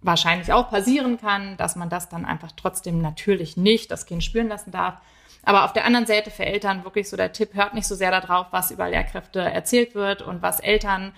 [0.00, 4.48] wahrscheinlich auch passieren kann, dass man das dann einfach trotzdem natürlich nicht das Kind spüren
[4.48, 4.96] lassen darf.
[5.44, 8.10] Aber auf der anderen Seite für Eltern wirklich so der Tipp, hört nicht so sehr
[8.10, 11.12] darauf, was über Lehrkräfte erzählt wird und was Eltern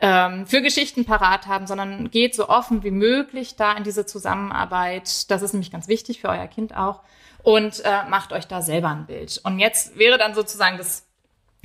[0.00, 5.30] ähm, für Geschichten parat haben, sondern geht so offen wie möglich da in diese Zusammenarbeit.
[5.30, 7.02] Das ist nämlich ganz wichtig für euer Kind auch.
[7.42, 9.40] Und äh, macht euch da selber ein Bild.
[9.44, 11.04] Und jetzt wäre dann sozusagen das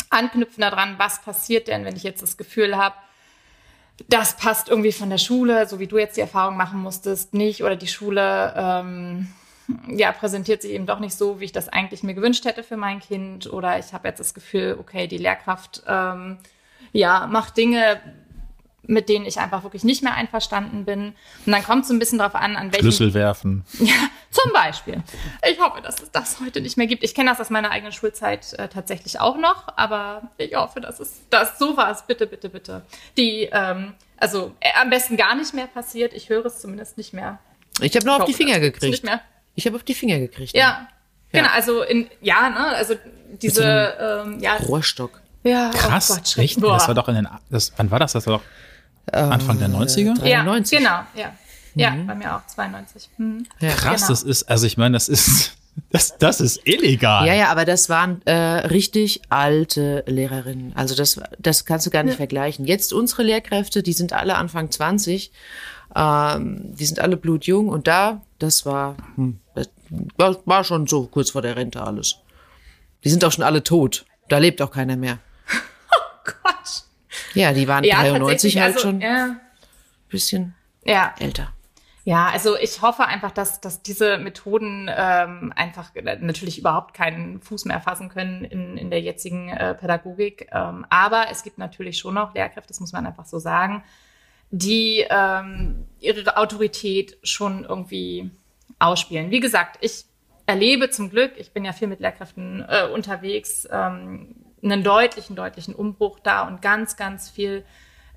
[0.10, 2.96] Anknüpfen daran, was passiert denn, wenn ich jetzt das Gefühl habe,
[4.10, 7.64] das passt irgendwie von der Schule, so wie du jetzt die Erfahrung machen musstest, nicht
[7.64, 9.28] oder die Schule ähm,
[9.88, 12.78] ja präsentiert sich eben doch nicht so, wie ich das eigentlich mir gewünscht hätte für
[12.78, 16.38] mein Kind oder ich habe jetzt das Gefühl, okay, die Lehrkraft ähm,
[16.94, 18.00] ja macht Dinge,
[18.84, 21.14] mit denen ich einfach wirklich nicht mehr einverstanden bin.
[21.46, 22.92] Und dann kommt es so ein bisschen darauf an, an welchen...
[22.92, 23.64] Schlüssel werfen.
[23.80, 25.04] Ja, zum Beispiel.
[25.50, 27.04] Ich hoffe, dass es das heute nicht mehr gibt.
[27.04, 31.00] Ich kenne das aus meiner eigenen Schulzeit äh, tatsächlich auch noch, aber ich hoffe, dass
[31.00, 32.84] es dass sowas, bitte, bitte, bitte,
[33.18, 36.14] die, ähm, also äh, am besten gar nicht mehr passiert.
[36.14, 37.40] Ich höre es zumindest nicht mehr.
[37.82, 38.92] Ich habe nur auf die Finger das gekriegt.
[38.92, 39.22] Nicht mehr.
[39.56, 40.56] Ich habe auf die Finger gekriegt.
[40.56, 40.88] Ja.
[41.32, 42.96] Genau, also in, ja, ne, also
[43.42, 44.56] diese, ähm, ja.
[44.58, 45.22] Rohrstock.
[45.44, 46.60] Ja, Krass, oh Gott, echt?
[46.60, 46.74] Boah.
[46.74, 48.12] Das war doch in den, das, wann war das?
[48.14, 48.44] Das war doch
[49.12, 50.26] Anfang der 90er?
[50.26, 50.78] Ja, 93.
[50.78, 51.34] genau, ja.
[51.74, 53.10] Ja, bei mir auch 92.
[53.18, 53.46] Hm.
[53.60, 53.70] Ja.
[53.70, 54.10] Krass, Genau.
[54.10, 55.58] das ist, also ich meine, das ist,
[55.90, 57.26] das, das ist illegal.
[57.26, 60.74] Ja, ja, aber das waren äh, richtig alte Lehrerinnen.
[60.76, 62.66] Also das, das kannst du gar nicht vergleichen.
[62.66, 65.32] Jetzt unsere Lehrkräfte, die sind alle Anfang 20,
[65.96, 69.40] ähm, die sind alle blutjung und da, das war, hm,
[70.18, 72.18] war, war schon so kurz vor der Rente alles.
[73.04, 74.06] Die sind auch schon alle tot.
[74.30, 75.20] Da lebt auch keiner mehr.
[76.26, 76.84] Gott.
[77.34, 78.20] Ja, die waren Ja, 93
[78.56, 79.36] tatsächlich, halt also, schon ein Ja,
[80.10, 81.14] bisschen ja.
[81.20, 81.54] älter.
[82.04, 87.66] Ja, also ich hoffe einfach, dass, dass diese Methoden ähm, einfach natürlich überhaupt keinen Fuß
[87.66, 90.48] mehr fassen können in, in der jetzigen äh, Pädagogik.
[90.52, 93.84] Ähm, aber es gibt natürlich schon noch Lehrkräfte, das muss man einfach so sagen,
[94.50, 98.32] die ähm, ihre Autorität schon irgendwie
[98.82, 99.32] ausspielen.
[99.32, 100.06] Wie gesagt, ich
[100.46, 105.74] erlebe zum Glück, ich bin ja viel mit Lehrkräften äh, unterwegs, ähm, einen deutlichen, deutlichen
[105.74, 107.64] Umbruch da und ganz, ganz viel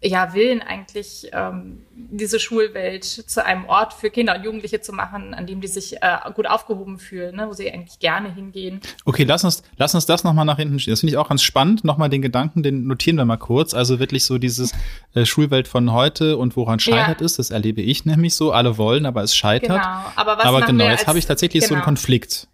[0.05, 5.33] ja, Willen eigentlich, ähm, diese Schulwelt zu einem Ort für Kinder und Jugendliche zu machen,
[5.33, 8.81] an dem die sich äh, gut aufgehoben fühlen, ne, wo sie eigentlich gerne hingehen.
[9.07, 10.93] Okay, lass uns, lass uns das nochmal nach hinten schieben.
[10.93, 11.85] Das finde ich auch ganz spannend.
[11.85, 13.73] Nochmal den Gedanken, den notieren wir mal kurz.
[13.73, 14.73] Also wirklich so dieses
[15.15, 17.25] äh, Schulwelt von heute und woran scheitert Ja.
[17.25, 18.53] ist, das erlebe ich nämlich so.
[18.53, 19.83] Alle wollen, aber es scheitert.
[19.83, 20.05] Genau.
[20.17, 21.85] Aber was aber genau, jetzt habe ich tatsächlich so einen genau.
[21.87, 22.49] Konflikt.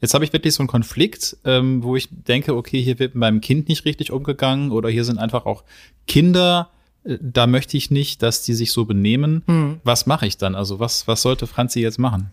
[0.00, 3.20] Jetzt habe ich wirklich so einen Konflikt, ähm, wo ich denke, okay, hier wird mit
[3.20, 5.64] meinem Kind nicht richtig umgegangen oder hier sind einfach auch
[6.06, 6.70] Kinder,
[7.06, 9.42] da möchte ich nicht, dass die sich so benehmen.
[9.46, 9.80] Hm.
[9.84, 10.54] Was mache ich dann?
[10.54, 12.32] Also was, was sollte Franzi jetzt machen?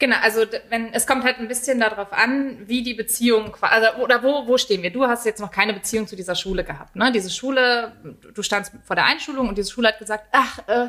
[0.00, 0.40] Genau, also
[0.70, 4.58] wenn es kommt halt ein bisschen darauf an, wie die Beziehung, also oder wo wo
[4.58, 4.90] stehen wir?
[4.90, 7.12] Du hast jetzt noch keine Beziehung zu dieser Schule gehabt, ne?
[7.12, 7.92] Diese Schule,
[8.34, 10.88] du standst vor der Einschulung und diese Schule hat gesagt, ach, äh,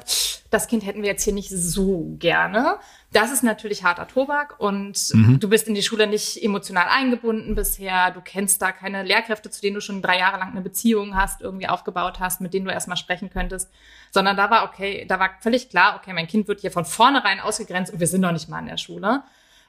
[0.50, 2.78] das Kind hätten wir jetzt hier nicht so gerne.
[3.12, 8.12] Das ist natürlich harter Tobak und du bist in die Schule nicht emotional eingebunden bisher.
[8.12, 11.42] Du kennst da keine Lehrkräfte, zu denen du schon drei Jahre lang eine Beziehung hast,
[11.42, 13.70] irgendwie aufgebaut hast, mit denen du erstmal sprechen könntest.
[14.12, 17.40] Sondern da war okay, da war völlig klar, okay, mein Kind wird hier von vornherein
[17.40, 19.24] ausgegrenzt und wir sind noch nicht mal in der Schule.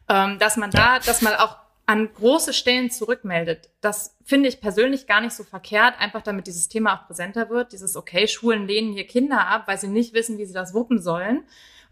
[0.08, 1.56] Ähm, dass man da, dass man auch
[1.90, 3.68] an große Stellen zurückmeldet.
[3.80, 7.72] Das finde ich persönlich gar nicht so verkehrt, einfach damit dieses Thema auch präsenter wird.
[7.72, 11.02] Dieses, okay, Schulen lehnen hier Kinder ab, weil sie nicht wissen, wie sie das wuppen
[11.02, 11.42] sollen.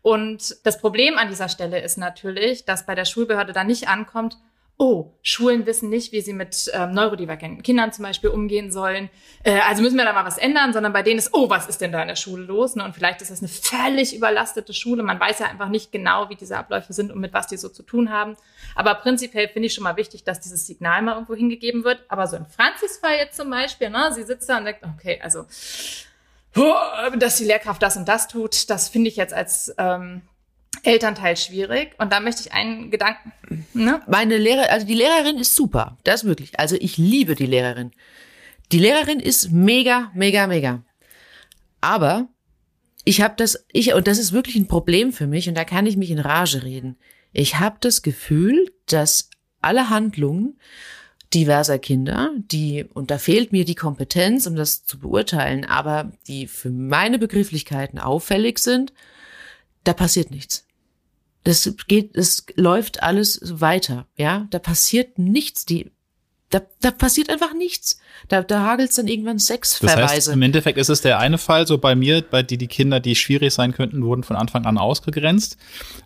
[0.01, 4.39] Und das Problem an dieser Stelle ist natürlich, dass bei der Schulbehörde da nicht ankommt,
[4.81, 9.11] oh, Schulen wissen nicht, wie sie mit ähm, neurodivergenten Kindern zum Beispiel umgehen sollen.
[9.43, 11.81] Äh, also müssen wir da mal was ändern, sondern bei denen ist, oh, was ist
[11.81, 12.77] denn da in der Schule los?
[12.77, 12.85] Ne?
[12.85, 15.03] Und vielleicht ist das eine völlig überlastete Schule.
[15.03, 17.69] Man weiß ja einfach nicht genau, wie diese Abläufe sind und mit was die so
[17.69, 18.37] zu tun haben.
[18.77, 22.05] Aber prinzipiell finde ich schon mal wichtig, dass dieses Signal mal irgendwo hingegeben wird.
[22.09, 25.19] Aber so in Franzis Fall jetzt zum Beispiel, ne, sie sitzt da und sagt, okay,
[25.21, 25.45] also
[26.57, 30.23] oh, dass die Lehrkraft das und das tut, das finde ich jetzt als ähm,
[30.83, 31.95] Elternteil schwierig.
[31.99, 33.33] Und da möchte ich einen Gedanken,
[33.75, 34.01] ne?
[34.07, 35.97] Meine Lehrer, also die Lehrerin ist super.
[36.05, 36.59] Das wirklich.
[36.59, 37.93] Also ich liebe die Lehrerin.
[38.73, 40.83] Die Lehrerin ist mega, mega, mega.
[41.81, 42.29] Aber
[43.05, 45.87] ich habe das, ich, und das ist wirklich ein Problem für mich, und da kann
[45.87, 46.99] ich mich in Rage reden.
[47.33, 49.31] Ich habe das Gefühl, dass
[49.63, 50.59] alle Handlungen
[51.35, 56.47] diverser Kinder, die, und da fehlt mir die Kompetenz, um das zu beurteilen, aber die
[56.47, 58.93] für meine Begrifflichkeiten auffällig sind,
[59.85, 60.67] da passiert nichts.
[61.45, 64.47] Das geht, es läuft alles weiter, ja.
[64.51, 65.65] Da passiert nichts.
[65.65, 65.91] Die
[66.51, 68.01] da, da passiert einfach nichts.
[68.29, 70.01] Da, da hagelt es dann irgendwann Sexverweise.
[70.01, 72.69] Das heißt, im Endeffekt ist es der eine Fall, so bei mir, bei die die
[72.69, 75.59] Kinder, die schwierig sein könnten, wurden von Anfang an ausgegrenzt.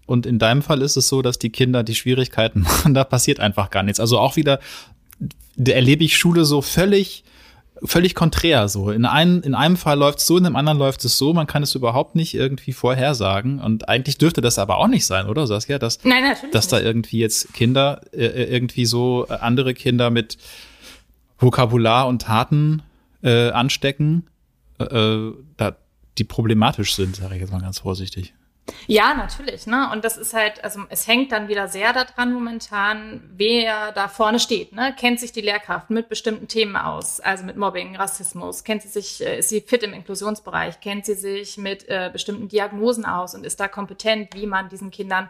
[0.06, 3.40] Und in deinem Fall ist es so, dass die Kinder die Schwierigkeiten machen, da passiert
[3.40, 4.00] einfach gar nichts.
[4.00, 4.58] Also auch wieder
[5.56, 7.24] da erlebe ich Schule so völlig
[7.84, 8.90] völlig konträr so.
[8.90, 11.32] In einem, in einem Fall läuft es so, in dem anderen läuft es so.
[11.32, 13.60] Man kann es überhaupt nicht irgendwie vorhersagen.
[13.60, 15.78] Und eigentlich dürfte das aber auch nicht sein, oder Saskia?
[15.78, 20.38] Dass, Nein, dass da irgendwie jetzt Kinder, äh, äh, irgendwie so äh, andere Kinder mit
[21.38, 22.82] Vokabular und Taten
[23.22, 24.28] äh, anstecken,
[24.78, 25.76] äh, äh da,
[26.18, 28.34] die problematisch sind, sage ich jetzt mal ganz vorsichtig.
[28.86, 29.66] Ja, natürlich.
[29.66, 29.90] Ne?
[29.92, 34.38] Und das ist halt, also es hängt dann wieder sehr daran momentan, wer da vorne
[34.38, 34.72] steht.
[34.72, 34.94] Ne?
[34.98, 38.64] Kennt sich die Lehrkraft mit bestimmten Themen aus, also mit Mobbing, Rassismus?
[38.64, 40.80] Kennt sie sich, äh, ist sie fit im Inklusionsbereich?
[40.80, 44.90] Kennt sie sich mit äh, bestimmten Diagnosen aus und ist da kompetent, wie man diesen
[44.90, 45.28] Kindern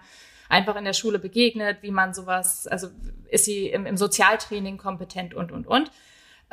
[0.49, 2.89] einfach in der Schule begegnet, wie man sowas, also
[3.31, 5.91] ist sie im, im Sozialtraining kompetent und, und, und.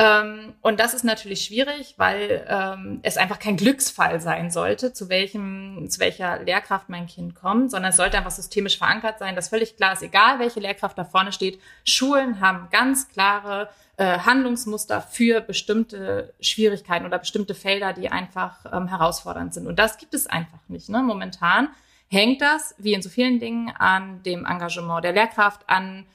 [0.02, 5.10] Ähm, und das ist natürlich schwierig, weil ähm, es einfach kein Glücksfall sein sollte, zu
[5.10, 9.50] welchem, zu welcher Lehrkraft mein Kind kommt, sondern es sollte einfach systemisch verankert sein, dass
[9.50, 15.02] völlig klar ist, egal welche Lehrkraft da vorne steht, Schulen haben ganz klare äh, Handlungsmuster
[15.02, 19.68] für bestimmte Schwierigkeiten oder bestimmte Felder, die einfach ähm, herausfordernd sind.
[19.68, 20.88] Und das gibt es einfach nicht.
[20.88, 21.04] Ne?
[21.04, 21.68] Momentan
[22.08, 26.06] hängt das, wie in so vielen Dingen, an dem Engagement der Lehrkraft, an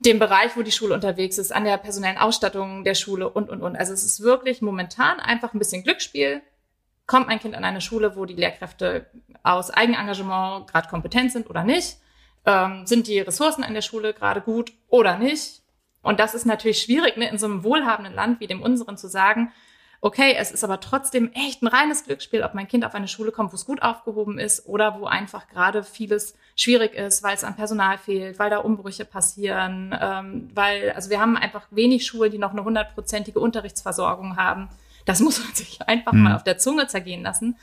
[0.00, 3.62] dem Bereich, wo die Schule unterwegs ist, an der personellen Ausstattung der Schule und, und,
[3.62, 3.76] und.
[3.76, 6.40] Also es ist wirklich momentan einfach ein bisschen Glücksspiel.
[7.06, 9.06] Kommt mein Kind an eine Schule, wo die Lehrkräfte
[9.42, 11.98] aus Eigenengagement gerade kompetent sind oder nicht?
[12.46, 15.60] Ähm, sind die Ressourcen an der Schule gerade gut oder nicht?
[16.02, 19.06] Und das ist natürlich schwierig, ne, in so einem wohlhabenden Land wie dem unseren zu
[19.06, 19.52] sagen,
[20.02, 23.32] okay, es ist aber trotzdem echt ein reines Glücksspiel, ob mein Kind auf eine Schule
[23.32, 27.44] kommt, wo es gut aufgehoben ist oder wo einfach gerade vieles schwierig ist, weil es
[27.44, 32.30] an Personal fehlt, weil da Umbrüche passieren, ähm, weil, also wir haben einfach wenig Schulen,
[32.30, 34.70] die noch eine hundertprozentige Unterrichtsversorgung haben.
[35.04, 36.22] Das muss man sich einfach mhm.
[36.22, 37.56] mal auf der Zunge zergehen lassen.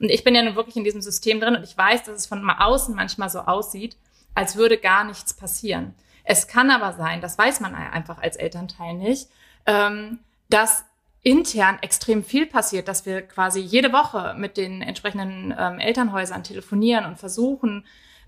[0.00, 2.26] Und ich bin ja nun wirklich in diesem System drin und ich weiß, dass es
[2.26, 3.96] von außen manchmal so aussieht,
[4.34, 5.94] als würde gar nichts passieren.
[6.24, 9.28] Es kann aber sein, das weiß man einfach als Elternteil nicht,
[9.66, 10.84] ähm, dass
[11.22, 17.04] intern extrem viel passiert, dass wir quasi jede Woche mit den entsprechenden ähm, Elternhäusern telefonieren
[17.04, 17.86] und versuchen,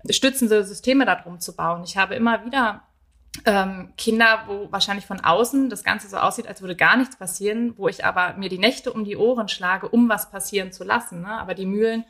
[0.09, 1.83] stützende Systeme darum zu bauen.
[1.83, 2.83] Ich habe immer wieder
[3.45, 7.73] ähm, Kinder, wo wahrscheinlich von außen das Ganze so aussieht, als würde gar nichts passieren,
[7.77, 11.21] wo ich aber mir die Nächte um die Ohren schlage, um was passieren zu lassen.
[11.21, 11.29] Ne?
[11.29, 12.05] Aber die Mühlen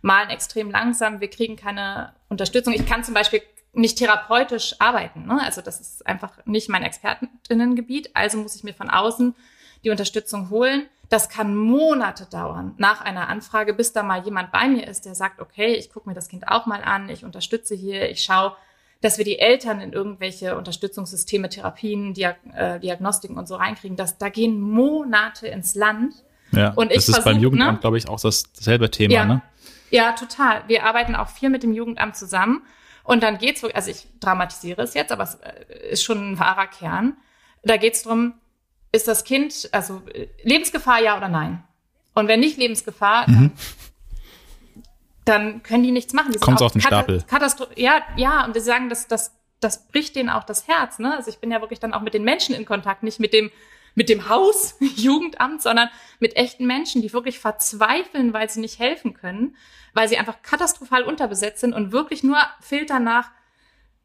[0.00, 2.72] malen extrem langsam, wir kriegen keine Unterstützung.
[2.72, 5.26] Ich kann zum Beispiel nicht therapeutisch arbeiten.
[5.26, 5.38] Ne?
[5.42, 8.10] Also das ist einfach nicht mein Expertinnengebiet.
[8.14, 9.34] Also muss ich mir von außen
[9.84, 10.86] die Unterstützung holen.
[11.08, 15.14] Das kann Monate dauern nach einer Anfrage, bis da mal jemand bei mir ist, der
[15.14, 18.54] sagt, okay, ich gucke mir das Kind auch mal an, ich unterstütze hier, ich schaue,
[19.00, 23.96] dass wir die Eltern in irgendwelche Unterstützungssysteme, Therapien, Diag äh, Diagnostiken und so reinkriegen.
[23.96, 26.14] Das, da gehen Monate ins Land.
[26.52, 27.80] Ja, und ich das ist versuch, beim Jugendamt, ne?
[27.80, 29.42] glaube ich, auch das, dasselbe Thema, ja, ne?
[29.90, 30.62] Ja, total.
[30.68, 32.62] Wir arbeiten auch viel mit dem Jugendamt zusammen.
[33.02, 36.66] Und dann geht's, also ich dramatisiere es jetzt, aber es äh, ist schon ein wahrer
[36.66, 37.16] Kern.
[37.62, 38.34] Da geht's drum
[38.92, 40.02] ist das Kind, also
[40.42, 41.62] Lebensgefahr ja oder nein?
[42.14, 43.52] Und wenn nicht Lebensgefahr, mhm.
[45.24, 46.38] dann, dann, können die nichts machen.
[46.40, 47.22] Kommt auf den Stapel.
[47.26, 50.98] Katastro ja, ja, und wir sagen, dass das, das bricht denen auch das Herz.
[50.98, 51.16] Ne?
[51.16, 53.50] Also ich bin ja wirklich dann auch mit den Menschen in Kontakt, nicht mit dem
[53.94, 59.14] mit dem Haus, Jugendamt, sondern mit echten Menschen, die wirklich verzweifeln, weil sie nicht helfen
[59.14, 59.56] können,
[59.94, 63.30] weil sie einfach katastrophal unterbesetzt sind und wirklich nur filtern nach,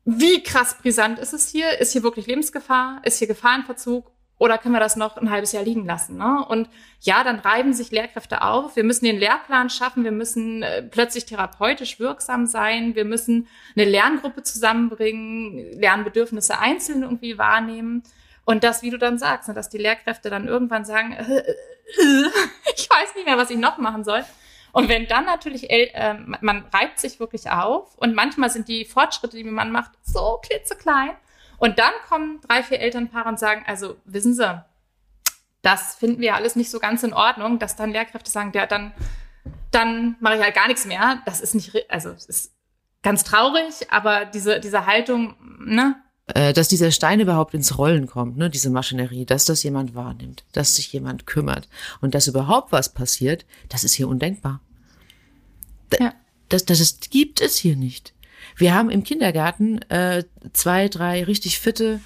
[0.03, 1.79] wie krass brisant ist es hier?
[1.79, 3.01] Ist hier wirklich Lebensgefahr?
[3.03, 4.11] Ist hier Gefahrenverzug?
[4.37, 6.17] Oder können wir das noch ein halbes Jahr liegen lassen?
[6.17, 6.45] Ne?
[6.45, 6.69] Und
[6.99, 8.75] ja, dann reiben sich Lehrkräfte auf.
[8.75, 10.03] Wir müssen den Lehrplan schaffen.
[10.03, 12.95] Wir müssen äh, plötzlich therapeutisch wirksam sein.
[12.95, 18.03] Wir müssen eine Lerngruppe zusammenbringen, Lernbedürfnisse einzeln irgendwie wahrnehmen.
[18.43, 21.55] Und das, wie du dann sagst, ne, dass die Lehrkräfte dann irgendwann sagen, äh, äh,
[22.75, 24.23] ich weiß nicht mehr, was ich noch machen soll.
[24.73, 29.37] Und wenn dann natürlich, äh, man reibt sich wirklich auf und manchmal sind die Fortschritte,
[29.37, 31.11] die man macht, so klitzeklein.
[31.57, 34.63] Und dann kommen drei, vier Elternpaare und sagen, also wissen Sie,
[35.61, 38.93] das finden wir alles nicht so ganz in Ordnung, dass dann Lehrkräfte sagen, ja, dann,
[39.71, 41.21] dann mache ich halt gar nichts mehr.
[41.25, 42.53] Das ist nicht, also es ist
[43.01, 45.95] ganz traurig, aber diese, diese Haltung, ne?
[46.27, 50.43] Äh, dass dieser Stein überhaupt ins Rollen kommt, ne, diese Maschinerie, dass das jemand wahrnimmt,
[50.53, 51.69] dass sich jemand kümmert
[52.01, 54.59] und dass überhaupt was passiert, das ist hier undenkbar.
[55.99, 56.13] Ja.
[56.49, 58.14] Das, das ist, gibt es hier nicht.
[58.55, 61.99] Wir haben im Kindergarten äh, zwei, drei richtig fitte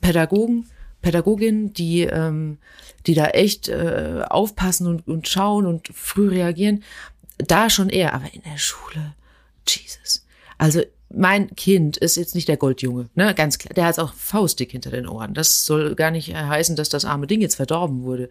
[0.00, 0.68] Pädagogen,
[1.02, 2.58] Pädagoginnen, die, ähm,
[3.06, 6.82] die da echt äh, aufpassen und, und schauen und früh reagieren.
[7.38, 9.14] Da schon eher, aber in der Schule,
[9.66, 10.24] Jesus.
[10.58, 10.82] Also
[11.14, 13.74] mein Kind ist jetzt nicht der Goldjunge, ne, ganz klar.
[13.74, 15.34] Der hat auch faustdick hinter den Ohren.
[15.34, 18.28] Das soll gar nicht heißen, dass das arme Ding jetzt verdorben wurde.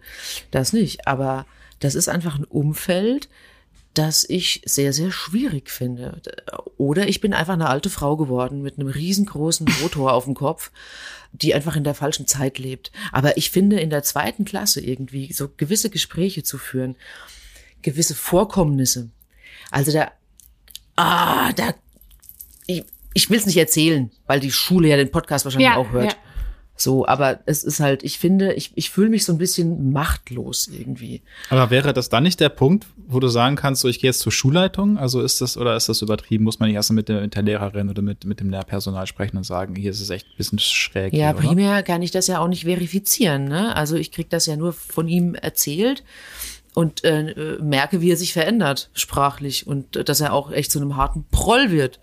[0.50, 1.06] Das nicht.
[1.06, 1.46] Aber
[1.80, 3.28] das ist einfach ein Umfeld,
[3.98, 6.20] das ich sehr, sehr schwierig finde.
[6.76, 10.70] Oder ich bin einfach eine alte Frau geworden mit einem riesengroßen Motor auf dem Kopf,
[11.32, 12.92] die einfach in der falschen Zeit lebt.
[13.12, 16.96] Aber ich finde, in der zweiten Klasse irgendwie so gewisse Gespräche zu führen,
[17.82, 19.10] gewisse Vorkommnisse.
[19.70, 20.12] Also da,
[20.96, 21.74] ah, da,
[22.66, 25.90] ich, ich will es nicht erzählen, weil die Schule ja den Podcast wahrscheinlich Ja, auch
[25.90, 26.12] hört.
[26.12, 26.18] ja.
[26.78, 30.68] So, aber es ist halt, ich finde, ich, ich fühle mich so ein bisschen machtlos
[30.68, 31.22] irgendwie.
[31.48, 34.20] Aber wäre das dann nicht der Punkt, wo du sagen kannst, so ich gehe jetzt
[34.20, 34.98] zur Schulleitung?
[34.98, 36.44] Also ist das oder ist das übertrieben?
[36.44, 39.38] Muss man nicht erst mit der, mit der Lehrerin oder mit, mit dem Lehrpersonal sprechen
[39.38, 41.14] und sagen, hier ist es echt ein bisschen schräg.
[41.14, 41.48] Ja, hier, oder?
[41.48, 43.44] primär kann ich das ja auch nicht verifizieren.
[43.44, 43.74] Ne?
[43.74, 46.04] Also ich krieg das ja nur von ihm erzählt
[46.74, 50.70] und äh, äh, merke, wie er sich verändert sprachlich und äh, dass er auch echt
[50.70, 52.00] zu einem harten Proll wird.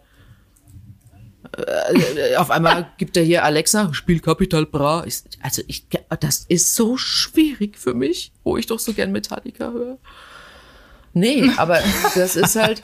[1.58, 5.04] Äh, auf einmal gibt er hier Alexa, spiel Capital Bra.
[5.06, 5.86] Ich, also ich,
[6.20, 9.98] das ist so schwierig für mich, wo ich doch so gern Metallica höre.
[11.14, 11.80] Nee, aber
[12.16, 12.82] das ist halt,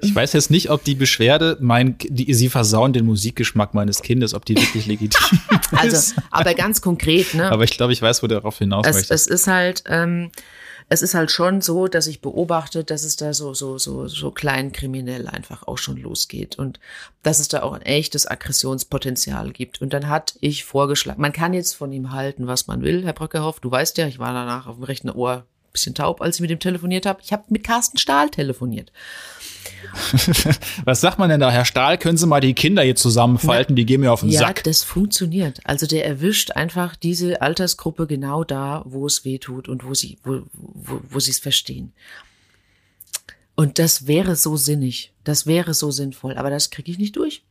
[0.00, 4.34] Ich weiß jetzt nicht, ob die Beschwerde, mein, die, sie versauen den Musikgeschmack meines Kindes,
[4.34, 5.72] ob die wirklich legitim ist.
[5.72, 7.50] also, aber ganz konkret, ne?
[7.50, 9.30] Aber ich glaube, ich weiß, wo du darauf hinaus es, möchtest.
[9.30, 10.30] es ist halt, ähm,
[10.88, 14.30] es ist halt schon so, dass ich beobachte, dass es da so, so, so, so
[14.30, 16.80] klein kriminell einfach auch schon losgeht und
[17.22, 19.80] dass es da auch ein echtes Aggressionspotenzial gibt.
[19.80, 23.12] Und dann hat ich vorgeschlagen, man kann jetzt von ihm halten, was man will, Herr
[23.12, 23.60] Bröckerhoff.
[23.60, 26.50] Du weißt ja, ich war danach auf dem rechten Ohr bisschen taub, als ich mit
[26.50, 27.20] ihm telefoniert habe.
[27.22, 28.92] Ich habe mit Carsten Stahl telefoniert.
[30.84, 31.50] Was sagt man denn da?
[31.50, 33.76] Herr Stahl, können Sie mal die Kinder hier zusammenfalten?
[33.76, 34.64] Die gehen mir auf den Ja, Sack.
[34.64, 35.60] das funktioniert.
[35.64, 40.18] Also der erwischt einfach diese Altersgruppe genau da, wo es weh tut und wo sie,
[40.24, 41.92] wo, wo, wo sie es verstehen.
[43.54, 47.44] Und das wäre so sinnig, das wäre so sinnvoll, aber das kriege ich nicht durch.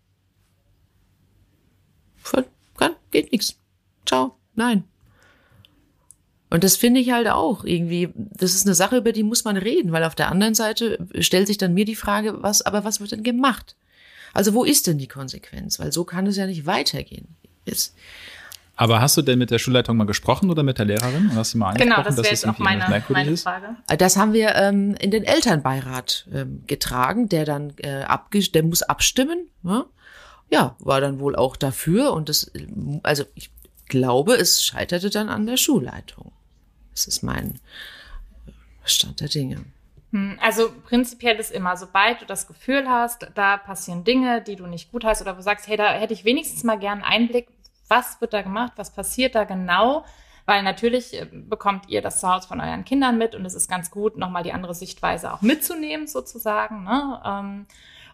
[2.78, 3.56] Kann, geht nix.
[4.08, 4.84] Ciao, nein.
[6.52, 9.56] Und das finde ich halt auch irgendwie, das ist eine Sache, über die muss man
[9.56, 13.00] reden, weil auf der anderen Seite stellt sich dann mir die Frage, was, aber was
[13.00, 13.78] wird denn gemacht?
[14.34, 15.80] Also wo ist denn die Konsequenz?
[15.80, 17.36] Weil so kann es ja nicht weitergehen.
[17.66, 17.96] Jetzt,
[18.76, 21.30] Aber hast du denn mit der Schulleitung mal gesprochen oder mit der Lehrerin?
[21.30, 23.44] Und hast du mal angesprochen, Genau, das wäre jetzt auch meine, meine ist?
[23.44, 23.78] Frage.
[23.98, 28.82] Das haben wir ähm, in den Elternbeirat ähm, getragen, der dann äh, abges der muss
[28.82, 29.48] abstimmen.
[29.64, 29.86] Ne?
[30.50, 32.52] Ja, war dann wohl auch dafür und das,
[33.04, 33.52] also ich
[33.88, 36.34] glaube, es scheiterte dann an der Schulleitung.
[36.92, 37.60] Das ist mein
[38.48, 38.52] äh,
[38.86, 39.66] Stand der Dinge.
[40.12, 44.68] Hm, Also prinzipiell ist immer, sobald du das Gefühl hast, da passieren Dinge, die du
[44.68, 47.24] nicht gut hast oder wo du sagst, hey, da hätte ich wenigstens mal gern einen
[47.24, 47.48] Einblick,
[47.88, 50.06] was wird da gemacht, was passiert da genau,
[50.46, 53.70] weil natürlich äh, bekommt ihr das zu Hause von euren Kindern mit und es ist
[53.70, 56.84] ganz gut, nochmal die andere Sichtweise auch mitzunehmen sozusagen.
[56.84, 57.66] Ne?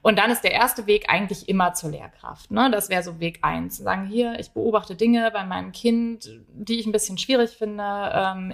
[0.08, 2.50] Und dann ist der erste Weg eigentlich immer zur Lehrkraft.
[2.50, 2.72] Ne?
[2.72, 3.76] Das wäre so Weg eins.
[3.76, 7.84] Sagen, hier, ich beobachte Dinge bei meinem Kind, die ich ein bisschen schwierig finde.
[7.84, 8.54] Ähm,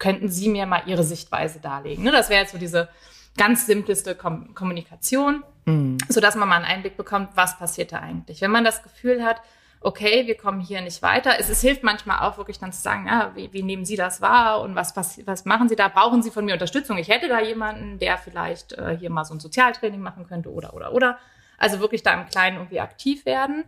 [0.00, 2.02] könnten Sie mir mal Ihre Sichtweise darlegen?
[2.02, 2.10] Ne?
[2.10, 2.88] Das wäre jetzt so diese
[3.36, 5.98] ganz simpleste Kom Kommunikation, Mhm.
[6.08, 8.40] sodass man mal einen Einblick bekommt, was passiert da eigentlich.
[8.40, 9.40] Wenn man das Gefühl hat,
[9.86, 11.38] okay, wir kommen hier nicht weiter.
[11.38, 14.20] Es, es hilft manchmal auch wirklich dann zu sagen, ja, wie, wie nehmen Sie das
[14.20, 15.86] wahr und was, was, was machen Sie da?
[15.86, 16.98] Brauchen Sie von mir Unterstützung?
[16.98, 20.74] Ich hätte da jemanden, der vielleicht äh, hier mal so ein Sozialtraining machen könnte oder,
[20.74, 21.18] oder, oder.
[21.56, 23.64] Also wirklich da im Kleinen irgendwie aktiv werden.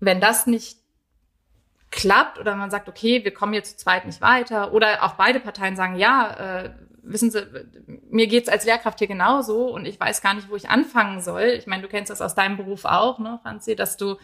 [0.00, 0.78] Wenn das nicht
[1.90, 5.40] klappt oder man sagt, okay, wir kommen hier zu zweit nicht weiter oder auch beide
[5.40, 6.70] Parteien sagen, ja, äh,
[7.02, 7.46] wissen Sie,
[8.08, 11.54] mir geht's als Lehrkraft hier genauso und ich weiß gar nicht, wo ich anfangen soll.
[11.58, 14.16] Ich meine, du kennst das aus deinem Beruf auch, ne, Franzi, dass du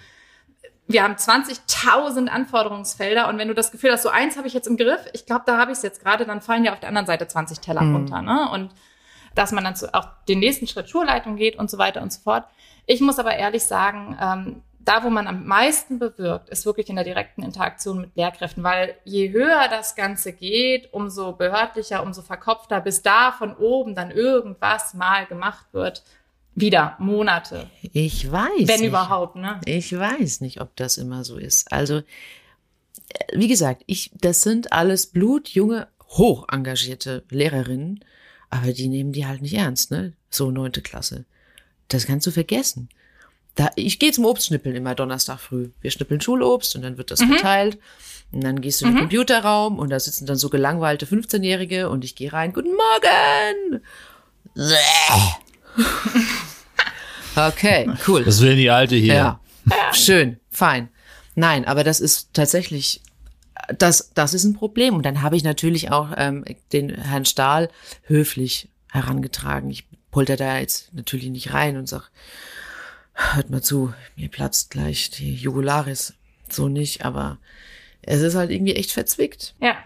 [0.89, 4.67] wir haben 20.000 Anforderungsfelder und wenn du das Gefühl hast, so eins habe ich jetzt
[4.69, 6.89] im Griff, ich glaube, da habe ich es jetzt gerade, dann fallen ja auf der
[6.89, 7.97] anderen Seite 20 Teller Mhm.
[7.97, 8.23] runter.
[8.23, 8.49] Ne?
[8.53, 8.71] Und
[9.35, 12.21] dass man dann zu, auch den nächsten Schritt Schulleitung geht und so weiter und so
[12.21, 12.45] fort.
[12.87, 16.95] Ich muss aber ehrlich sagen, ähm, da, wo man am meisten bewirkt, ist wirklich in
[16.95, 22.81] der direkten Interaktion mit Lehrkräften, weil je höher das Ganze geht, umso behördlicher, umso verkopfter,
[22.81, 26.05] bis da von oben dann irgendwas mal gemacht wird,
[26.57, 28.67] wieder Monate, Ich weiß.
[28.67, 28.89] wenn nicht.
[28.89, 29.37] überhaupt.
[29.37, 29.61] Ne?
[29.67, 31.71] Ich weiß nicht, ob das immer so ist.
[31.73, 32.03] Also, äh,
[33.35, 38.05] wie gesagt, ich, das sind alles blutjunge, hoch engagierte Lehrerinnen,
[38.51, 40.13] aber die nehmen die halt nicht ernst, ne?
[40.31, 41.25] So neunte Klasse.
[41.89, 42.89] Das kannst du vergessen.
[43.55, 45.71] Da, ich gehe zum Obstschnippeln immer Donnerstag früh.
[45.81, 47.79] Wir schnippeln Schulobst und dann wird das verteilt.
[48.33, 52.05] Und dann gehst du in den Computerraum und da sitzen dann so gelangweilte 15-Jährige und
[52.05, 53.83] ich gehe rein, guten Morgen.
[57.37, 58.25] Okay, cool.
[58.25, 59.15] Das will die Alte hier.
[59.15, 59.41] Ja.
[59.93, 60.89] Schön, fein.
[61.35, 63.03] Nein, aber das ist tatsächlich,
[63.77, 64.95] das, das ist ein Problem.
[64.95, 67.69] Und dann habe ich natürlich auch ähm, den Herrn Stahl
[68.05, 69.71] höflich herangetragen.
[69.71, 72.11] Ich polter da jetzt natürlich nicht rein und sag,
[73.13, 76.15] hört mal zu, mir platzt gleich die Jugularis.
[76.49, 77.37] So nicht, aber
[78.01, 79.55] es ist halt irgendwie echt verzwickt.
[79.61, 79.77] Ja.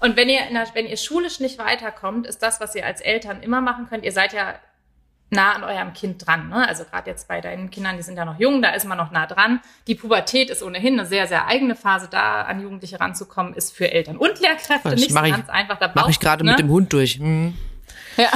[0.00, 3.42] Und wenn ihr, der, wenn ihr schulisch nicht weiterkommt, ist das, was ihr als Eltern
[3.42, 4.04] immer machen könnt.
[4.04, 4.58] Ihr seid ja
[5.30, 6.48] nah an eurem Kind dran.
[6.48, 6.66] Ne?
[6.66, 9.10] Also gerade jetzt bei deinen Kindern, die sind ja noch jung, da ist man noch
[9.10, 9.60] nah dran.
[9.86, 12.08] Die Pubertät ist ohnehin eine sehr, sehr eigene Phase.
[12.10, 15.78] Da an Jugendliche ranzukommen, ist für Eltern und Lehrkräfte das nicht so ich, ganz einfach.
[15.78, 16.52] Da mache ich gerade ne?
[16.52, 17.14] mit dem Hund durch.
[17.14, 17.54] Hm.
[18.16, 18.30] Ja.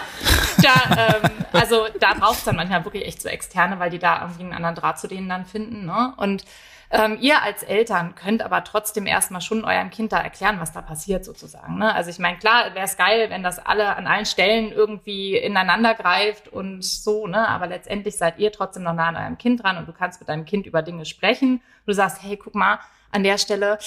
[0.62, 4.22] da, ähm, also da braucht es dann manchmal wirklich echt so externe, weil die da
[4.22, 5.86] irgendwie einen anderen Draht zu denen dann finden.
[5.86, 6.12] Ne?
[6.16, 6.44] Und
[6.92, 10.82] ähm, ihr als Eltern könnt aber trotzdem erstmal schon eurem Kind da erklären, was da
[10.82, 11.78] passiert sozusagen.
[11.78, 11.94] Ne?
[11.94, 15.94] Also ich meine, klar, wäre es geil, wenn das alle an allen Stellen irgendwie ineinander
[15.94, 17.48] greift und so, ne?
[17.48, 20.28] Aber letztendlich seid ihr trotzdem noch nah an eurem Kind dran und du kannst mit
[20.28, 21.62] deinem Kind über Dinge sprechen.
[21.86, 22.78] Du sagst, hey, guck mal,
[23.10, 23.78] an der Stelle,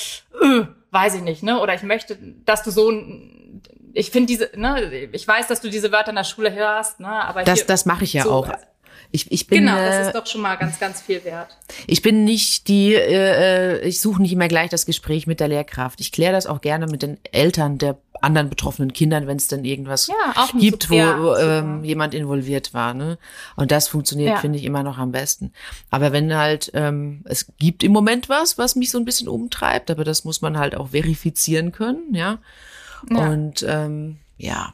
[0.42, 1.60] äh, weiß ich nicht, ne?
[1.60, 2.92] Oder ich möchte, dass du so
[3.98, 7.08] ich finde diese, ne, ich weiß, dass du diese Wörter in der Schule hörst, ne,
[7.08, 8.50] aber das, hier, das mache ich ja so, auch.
[9.16, 11.58] Ich, ich bin, genau, das ist doch schon mal ganz, ganz viel wert.
[11.88, 16.02] Ich bin nicht die, äh, ich suche nicht immer gleich das Gespräch mit der Lehrkraft.
[16.02, 19.64] Ich kläre das auch gerne mit den Eltern der anderen betroffenen Kindern, wenn es denn
[19.64, 22.94] irgendwas ja, gibt, wo, wo ähm, jemand involviert war.
[22.94, 23.18] Ne?
[23.56, 24.38] Und das funktioniert, ja.
[24.38, 25.54] finde ich, immer noch am besten.
[25.90, 29.90] Aber wenn halt, ähm, es gibt im Moment was, was mich so ein bisschen umtreibt,
[29.92, 32.40] aber das muss man halt auch verifizieren können, ja.
[33.10, 33.30] ja.
[33.30, 34.74] Und ähm, ja,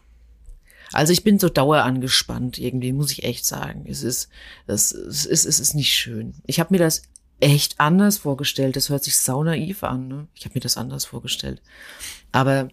[0.93, 3.85] also ich bin so dauerangespannt irgendwie, muss ich echt sagen.
[3.87, 4.29] Es ist,
[4.67, 6.33] es ist, es ist nicht schön.
[6.45, 7.03] Ich habe mir das
[7.39, 8.75] echt anders vorgestellt.
[8.75, 10.07] Das hört sich sau naiv an.
[10.07, 10.27] Ne?
[10.35, 11.61] Ich habe mir das anders vorgestellt.
[12.31, 12.69] Aber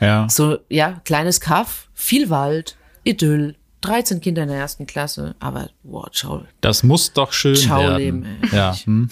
[0.00, 0.28] ja.
[0.28, 6.10] so, ja, kleines Kaff, viel Wald, Idyll, 13 Kinder in der ersten Klasse, aber wow,
[6.10, 6.44] ciao.
[6.62, 7.98] Das muss doch schön ciao werden.
[7.98, 8.56] Leben, ey.
[8.56, 8.74] Ja.
[8.84, 9.10] Hm.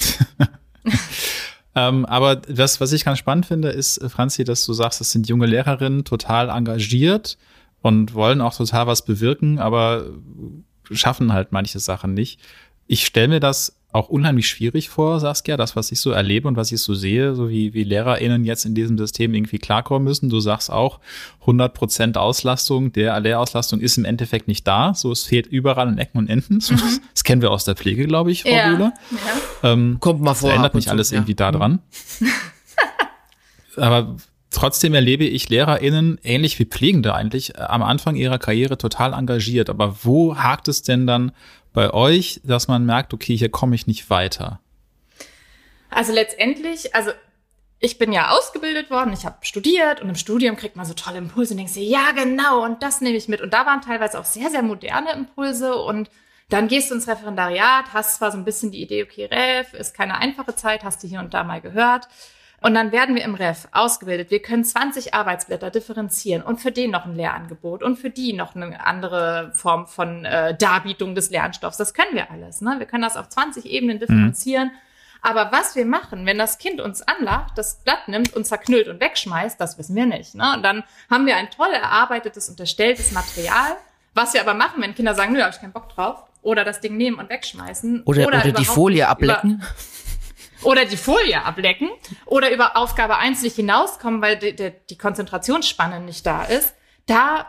[1.75, 5.29] ähm, aber das, was ich ganz spannend finde, ist, Franzi, dass du sagst, das sind
[5.29, 7.37] junge Lehrerinnen, total engagiert
[7.83, 10.07] und wollen auch total was bewirken, aber
[10.91, 12.41] schaffen halt manche Sachen nicht.
[12.87, 16.57] Ich stelle mir das auch unheimlich schwierig vor, Saskia, das, was ich so erlebe und
[16.57, 20.31] was ich so sehe, so wie, wie LehrerInnen jetzt in diesem System irgendwie klarkommen müssen.
[20.31, 20.99] Du sagst auch,
[21.43, 24.95] 100 Prozent Auslastung der Lehrauslastung ist im Endeffekt nicht da.
[24.95, 26.55] So, es fehlt überall in Ecken und Enden.
[26.55, 27.01] Mhm.
[27.13, 28.71] Das kennen wir aus der Pflege, glaube ich, Frau ja.
[28.71, 28.95] Bühler.
[29.63, 29.73] Ja.
[29.73, 30.49] Ähm, Kommt mal vor.
[30.49, 31.19] Das erinnert mich alles ja.
[31.19, 31.81] irgendwie da dran.
[33.77, 34.17] Aber
[34.63, 39.69] Trotzdem erlebe ich LehrerInnen, ähnlich wie Pflegende eigentlich, äh, am Anfang ihrer Karriere total engagiert.
[39.69, 41.33] Aber wo hakt es denn dann
[41.73, 44.61] bei euch, dass man merkt, okay, hier komme ich nicht weiter?
[45.91, 47.11] Also letztendlich, also
[47.81, 51.19] ich bin ja ausgebildet worden, ich habe studiert und im Studium kriegt man so tolle
[51.19, 53.41] Impulse und denkst dir, ja genau, und das nehme ich mit.
[53.41, 56.09] Und da waren teilweise auch sehr, sehr moderne Impulse und
[56.51, 59.93] dann gehst du ins Referendariat, hast zwar so ein bisschen die Idee, okay, Ref, ist
[59.93, 62.07] keine einfache Zeit, hast du hier und da mal gehört.
[62.63, 64.31] Und dann werden wir im Ref ausgebildet.
[64.31, 68.55] Wir können 20 Arbeitsblätter differenzieren und für den noch ein Lehrangebot und für die noch
[68.55, 71.77] eine andere Form von äh, Darbietung des Lernstoffs.
[71.77, 72.61] Das können wir alles.
[72.61, 72.77] Ne?
[72.79, 74.69] Wir können das auf 20 Ebenen differenzieren.
[74.69, 74.79] Mhm.
[75.23, 79.01] Aber was wir machen, wenn das Kind uns anlacht, das Blatt nimmt und zerknüllt und
[79.01, 80.35] wegschmeißt, das wissen wir nicht.
[80.35, 80.53] Ne?
[80.55, 83.77] Und dann haben wir ein toll erarbeitetes, unterstelltes Material.
[84.15, 86.65] Was wir aber machen, wenn Kinder sagen, nö, da habe ich keinen Bock drauf, oder
[86.65, 88.03] das Ding nehmen und wegschmeißen.
[88.05, 89.63] Oder, oder, oder die Folie ablecken.
[90.63, 91.91] Oder die Folie ablecken
[92.27, 96.75] oder über Aufgabe 1 nicht hinauskommen, weil die, die, die Konzentrationsspanne nicht da ist,
[97.07, 97.47] da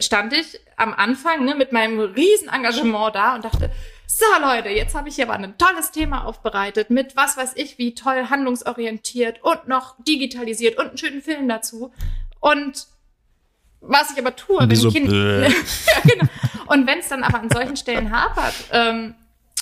[0.00, 3.70] stand ich am Anfang ne, mit meinem riesen Engagement da und dachte,
[4.06, 7.78] so Leute, jetzt habe ich hier aber ein tolles Thema aufbereitet mit was weiß ich
[7.78, 11.92] wie toll handlungsorientiert und noch digitalisiert und einen schönen Film dazu.
[12.40, 12.86] Und
[13.80, 15.48] was ich aber tue, wenn so Kind, ja,
[16.02, 16.28] genau.
[16.66, 19.14] Und wenn es dann aber an solchen Stellen hapert, ähm,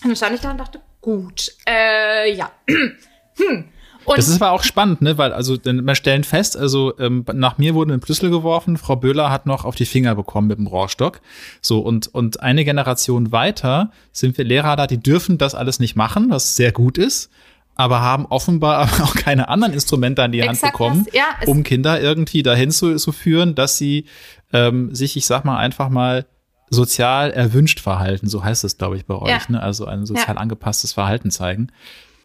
[0.02, 2.50] dann stand ich da und dachte, gut, äh, ja.
[2.66, 3.64] hm.
[4.04, 5.16] Und das ist aber auch spannend, ne?
[5.18, 9.30] Weil also wir stellen fest, also ähm, nach mir wurde ein Plüssel geworfen, Frau Böhler
[9.30, 11.20] hat noch auf die Finger bekommen mit dem Rohrstock.
[11.60, 15.94] So und und eine Generation weiter sind wir Lehrer da, die dürfen das alles nicht
[15.94, 17.30] machen, was sehr gut ist,
[17.76, 22.00] aber haben offenbar auch keine anderen Instrumente an die Hand bekommen, das, ja, um Kinder
[22.00, 24.06] irgendwie dahin zu, zu führen, dass sie
[24.52, 26.26] ähm, sich, ich sag mal einfach mal
[26.72, 29.40] sozial erwünscht Verhalten, so heißt es, glaube ich, bei euch, ja.
[29.48, 29.62] ne?
[29.62, 30.40] Also ein sozial ja.
[30.40, 31.70] angepasstes Verhalten zeigen.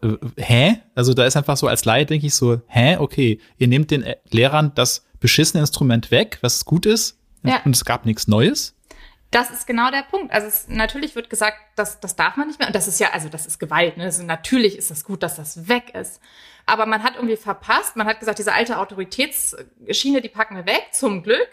[0.02, 0.78] Äh, hä?
[0.94, 4.04] Also da ist einfach so als Laie, denke ich so, hä, okay, ihr nehmt den
[4.30, 7.60] Lehrern das beschissene Instrument weg, was gut ist, ja.
[7.64, 8.74] und es gab nichts Neues.
[9.30, 10.32] Das ist genau der Punkt.
[10.32, 12.68] Also es, natürlich wird gesagt, das, das darf man nicht mehr.
[12.68, 13.98] Und das ist ja, also das ist Gewalt.
[13.98, 14.04] Ne?
[14.04, 16.20] Also natürlich ist es das gut, dass das weg ist.
[16.64, 17.96] Aber man hat irgendwie verpasst.
[17.96, 21.48] Man hat gesagt, diese alte Autoritätsschiene, die packen wir weg, zum Glück.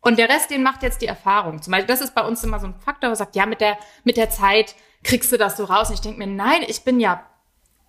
[0.00, 1.60] Und der Rest, den macht jetzt die Erfahrung.
[1.62, 3.78] Zum Beispiel, das ist bei uns immer so ein Faktor, wo sagt, ja, mit der,
[4.04, 5.88] mit der Zeit kriegst du das so raus.
[5.88, 7.26] Und ich denke mir, nein, ich bin ja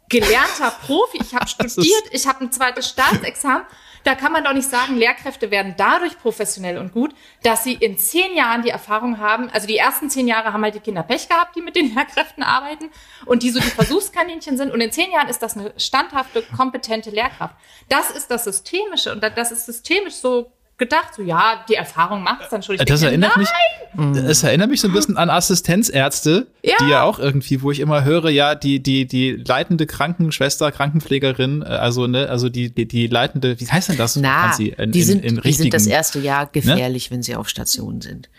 [0.10, 3.66] gelernter Profi, ich habe studiert, ich habe ein zweites Staatsexamen.
[4.04, 8.00] Da kann man doch nicht sagen, Lehrkräfte werden dadurch professionell und gut, dass sie in
[8.00, 9.50] zehn Jahren die Erfahrung haben.
[9.52, 12.44] Also die ersten zehn Jahre haben halt die Kinder Pech gehabt, die mit den Lehrkräften
[12.44, 12.90] arbeiten
[13.26, 14.72] und die so die Versuchskaninchen sind.
[14.72, 17.56] Und in zehn Jahren ist das eine standhafte, kompetente Lehrkraft.
[17.90, 20.52] Das ist das Systemische und das ist systemisch so
[20.82, 22.76] gedacht, so ja, die Erfahrung macht es dann schon.
[22.76, 24.14] Ich das denke, erinnert nein!
[24.14, 26.74] mich, es erinnert mich so ein bisschen an Assistenzärzte, Ja.
[26.82, 31.62] die ja auch irgendwie, wo ich immer höre, ja, die, die, die leitende Krankenschwester, Krankenpflegerin,
[31.62, 34.16] äh, also, ne, also die, die, die leitende, wie heißt denn das?
[34.16, 37.36] Na, Franzi, in, die, in, sind, in die sind das erste Jahr gefährlich, wenn sie
[37.36, 38.30] auf Station sind.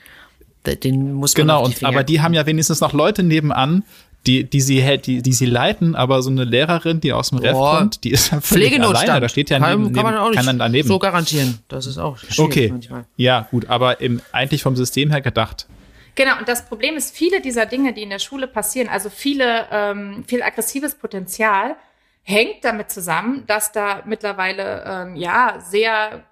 [0.67, 3.85] Den muss man Genau, und, aber die haben ja wenigstens noch Leute nebenan,
[4.27, 7.39] die, die sie hält, die, die sie leiten, aber so eine Lehrerin, die aus dem
[7.39, 7.79] Ref Boah.
[7.79, 9.09] kommt, die ist ja Pflegenotstand.
[9.09, 10.87] alleine, da steht ja kann, neben, kann man auch nicht keiner daneben.
[10.87, 11.59] so garantieren.
[11.69, 13.05] Das ist auch schwierig okay, manchmal.
[13.17, 15.67] ja, gut, aber im, eigentlich vom System her gedacht.
[16.15, 19.67] Genau, und das Problem ist, viele dieser Dinge, die in der Schule passieren, also viele,
[19.73, 21.77] ähm, viel aggressives Potenzial,
[22.23, 26.23] hängt damit zusammen, dass da mittlerweile ähm, ja sehr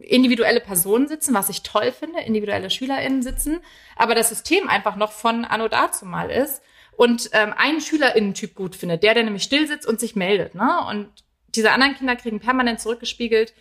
[0.00, 3.58] individuelle Personen sitzen, was ich toll finde, individuelle SchülerInnen sitzen,
[3.96, 6.62] aber das System einfach noch von Anno dazu mal ist
[7.00, 10.84] und ähm, einen SchülerInnen-Typ gut findet, der, der nämlich still sitzt und sich meldet, ne?
[10.86, 11.08] Und
[11.54, 13.54] diese anderen Kinder kriegen permanent zurückgespiegelt,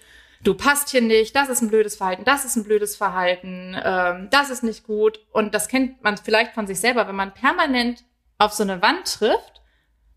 [0.43, 4.27] du passt hier nicht, das ist ein blödes Verhalten, das ist ein blödes Verhalten, ähm,
[4.29, 5.21] das ist nicht gut.
[5.31, 8.03] Und das kennt man vielleicht von sich selber, wenn man permanent
[8.39, 9.61] auf so eine Wand trifft,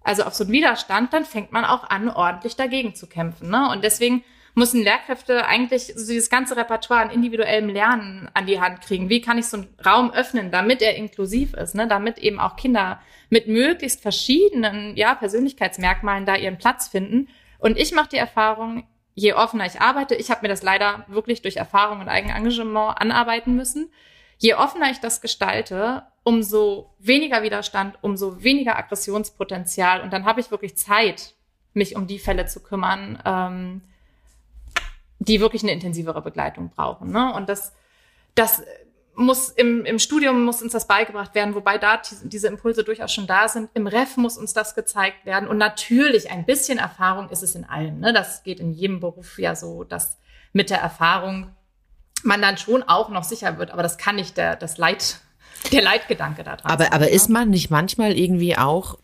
[0.03, 3.51] also auf so einen Widerstand, dann fängt man auch an, ordentlich dagegen zu kämpfen.
[3.51, 3.71] Ne?
[3.71, 4.25] Und deswegen
[4.55, 9.09] müssen Lehrkräfte eigentlich so dieses ganze Repertoire an individuellem Lernen an die Hand kriegen.
[9.09, 11.89] Wie kann ich so einen Raum öffnen, damit er inklusiv ist, ne?
[11.89, 13.01] damit eben auch Kinder
[13.31, 17.29] mit möglichst verschiedenen ja, Persönlichkeitsmerkmalen da ihren Platz finden.
[17.59, 21.41] Und ich mache die Erfahrung, je offener ich arbeite, ich habe mir das leider wirklich
[21.41, 23.91] durch Erfahrung und Eigenengagement anarbeiten müssen,
[24.37, 30.03] je offener ich das gestalte, umso weniger Widerstand, umso weniger Aggressionspotenzial.
[30.03, 31.35] Und dann habe ich wirklich Zeit,
[31.73, 33.83] mich um die Fälle zu kümmern, ähm,
[35.25, 37.11] die wirklich eine intensivere Begleitung brauchen.
[37.13, 37.33] Ne?
[37.35, 37.73] Und das,
[38.35, 38.63] das
[39.15, 43.13] muss im, im Studium muss uns das beigebracht werden, wobei da die- diese Impulse durchaus
[43.13, 43.69] schon da sind.
[43.75, 45.49] Im Ref muss uns das gezeigt werden.
[45.49, 48.01] Und natürlich ein bisschen Erfahrung ist es in allem.
[48.01, 48.13] Ne?
[48.15, 50.17] Das geht in jedem Beruf ja so, dass
[50.55, 51.51] mit der Erfahrung
[52.23, 53.71] man dann schon auch noch sicher wird.
[53.71, 55.21] Aber das kann nicht der, das Leit,
[55.73, 57.11] der Leitgedanke da dran Aber, sein, aber ne?
[57.11, 58.99] ist man nicht manchmal irgendwie auch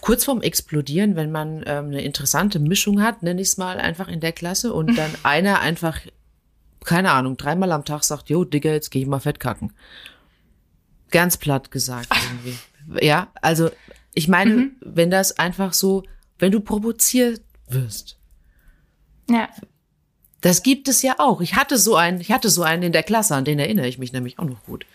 [0.00, 4.08] kurz vorm Explodieren, wenn man ähm, eine interessante Mischung hat, nenne ich es mal einfach
[4.08, 5.98] in der Klasse und dann einer einfach,
[6.84, 9.72] keine Ahnung, dreimal am Tag sagt, jo, Digga, jetzt geh ich mal fett kacken.
[11.10, 12.58] Ganz platt gesagt irgendwie.
[13.04, 13.70] Ja, also
[14.14, 16.02] ich meine, wenn das einfach so,
[16.38, 18.18] wenn du provoziert wirst,
[19.30, 19.48] Ja.
[20.40, 21.40] das gibt es ja auch.
[21.40, 23.98] Ich hatte so einen, ich hatte so einen in der Klasse, an den erinnere ich
[23.98, 24.86] mich nämlich auch noch gut.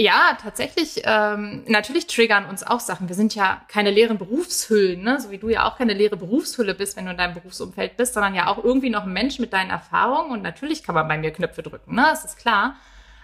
[0.00, 1.02] Ja, tatsächlich.
[1.04, 3.08] Ähm, natürlich triggern uns auch Sachen.
[3.08, 5.20] Wir sind ja keine leeren Berufshüllen, ne?
[5.20, 8.14] so wie du ja auch keine leere Berufshülle bist, wenn du in deinem Berufsumfeld bist,
[8.14, 10.30] sondern ja auch irgendwie noch ein Mensch mit deinen Erfahrungen.
[10.30, 12.06] Und natürlich kann man bei mir Knöpfe drücken, ne?
[12.08, 12.76] das ist klar.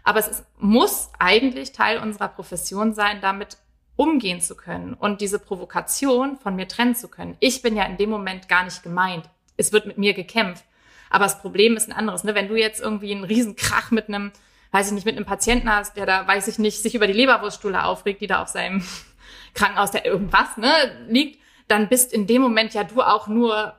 [0.05, 3.57] Aber es ist, muss eigentlich Teil unserer Profession sein, damit
[3.97, 7.39] umgehen zu können und diese Provokation von mir trennen zu können.
[7.41, 9.31] Ich bin ja in dem Moment gar nicht gemeint.
[9.57, 10.67] Es wird mit mir gekämpft.
[11.09, 12.25] Aber das Problem ist ein anderes.
[12.25, 12.35] Ne?
[12.35, 14.33] Wenn du jetzt irgendwie einen Riesenkrach mit einem,
[14.77, 17.15] weiß ich nicht, mit einem Patienten hast, der da, weiß ich nicht, sich über die
[17.15, 18.85] Leberwurststuhle aufregt, die da auf seinem
[19.55, 20.71] Krankenhaus, der irgendwas ne,
[21.09, 23.75] liegt, dann bist in dem Moment ja du auch nur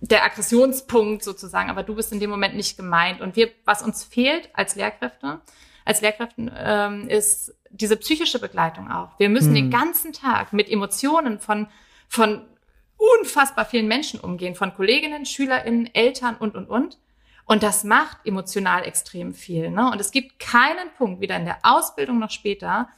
[0.00, 3.20] der Aggressionspunkt sozusagen, aber du bist in dem Moment nicht gemeint.
[3.20, 5.42] Und wir, was uns fehlt als Lehrkräfte,
[5.84, 9.18] als Lehrkräften, ähm, ist diese psychische Begleitung auch.
[9.18, 11.68] Wir müssen den ganzen Tag mit Emotionen von,
[12.08, 12.40] von
[12.96, 16.98] unfassbar vielen Menschen umgehen, von Kolleginnen, SchülerInnen, Eltern und, und, und.
[17.46, 19.70] Und das macht emotional extrem viel.
[19.70, 19.90] Ne?
[19.90, 22.88] Und es gibt keinen Punkt, weder in der Ausbildung noch später,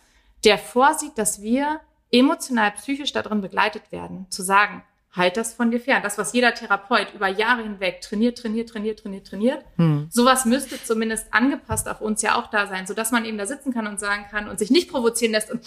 [0.44, 1.80] der vorsieht, dass wir
[2.12, 4.82] emotional, psychisch darin begleitet werden, zu sagen,
[5.16, 6.02] halt das von dir fern.
[6.02, 9.64] Das, was jeder Therapeut über Jahre hinweg trainiert, trainiert, trainiert, trainiert, trainiert.
[10.10, 13.72] Sowas müsste zumindest angepasst auf uns ja auch da sein, sodass man eben da sitzen
[13.72, 15.62] kann und sagen kann und sich nicht provozieren lässt und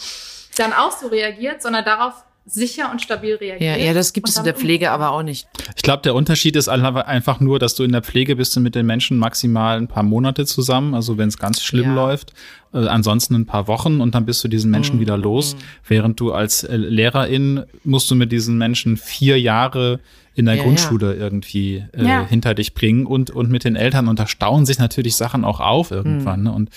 [0.58, 3.62] dann auch so reagiert, sondern darauf sicher und stabil reagiert.
[3.62, 5.48] Ja, ja, das gibt es in der Pflege aber auch nicht.
[5.76, 8.76] Ich glaube, der Unterschied ist einfach nur, dass du in der Pflege bist du mit
[8.76, 11.94] den Menschen maximal ein paar Monate zusammen, also wenn es ganz schlimm Ja.
[11.96, 12.34] läuft.
[12.74, 15.02] Äh, ansonsten ein paar Wochen und dann bist du diesen Menschen Mhm.
[15.02, 15.56] wieder los.
[15.88, 20.00] Während du als äh, Lehrerin musst du mit diesen Menschen vier Jahre
[20.36, 22.26] in der Ja, Grundschule irgendwie äh, Ja.
[22.28, 24.08] hinter dich bringen und, und mit den Eltern.
[24.08, 26.44] Und da stauen sich natürlich Sachen auch auf irgendwann.
[26.44, 26.52] Ne?
[26.54, 26.70] Und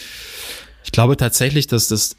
[0.85, 2.17] ich glaube tatsächlich, dass das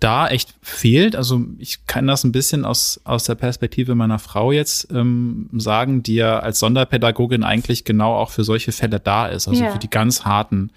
[0.00, 1.16] da echt fehlt.
[1.16, 6.02] Also ich kann das ein bisschen aus, aus der Perspektive meiner Frau jetzt ähm, sagen,
[6.02, 9.48] die ja als Sonderpädagogin eigentlich genau auch für solche Fälle da ist.
[9.48, 9.70] Also Ja.
[9.70, 10.70] für die ganz harten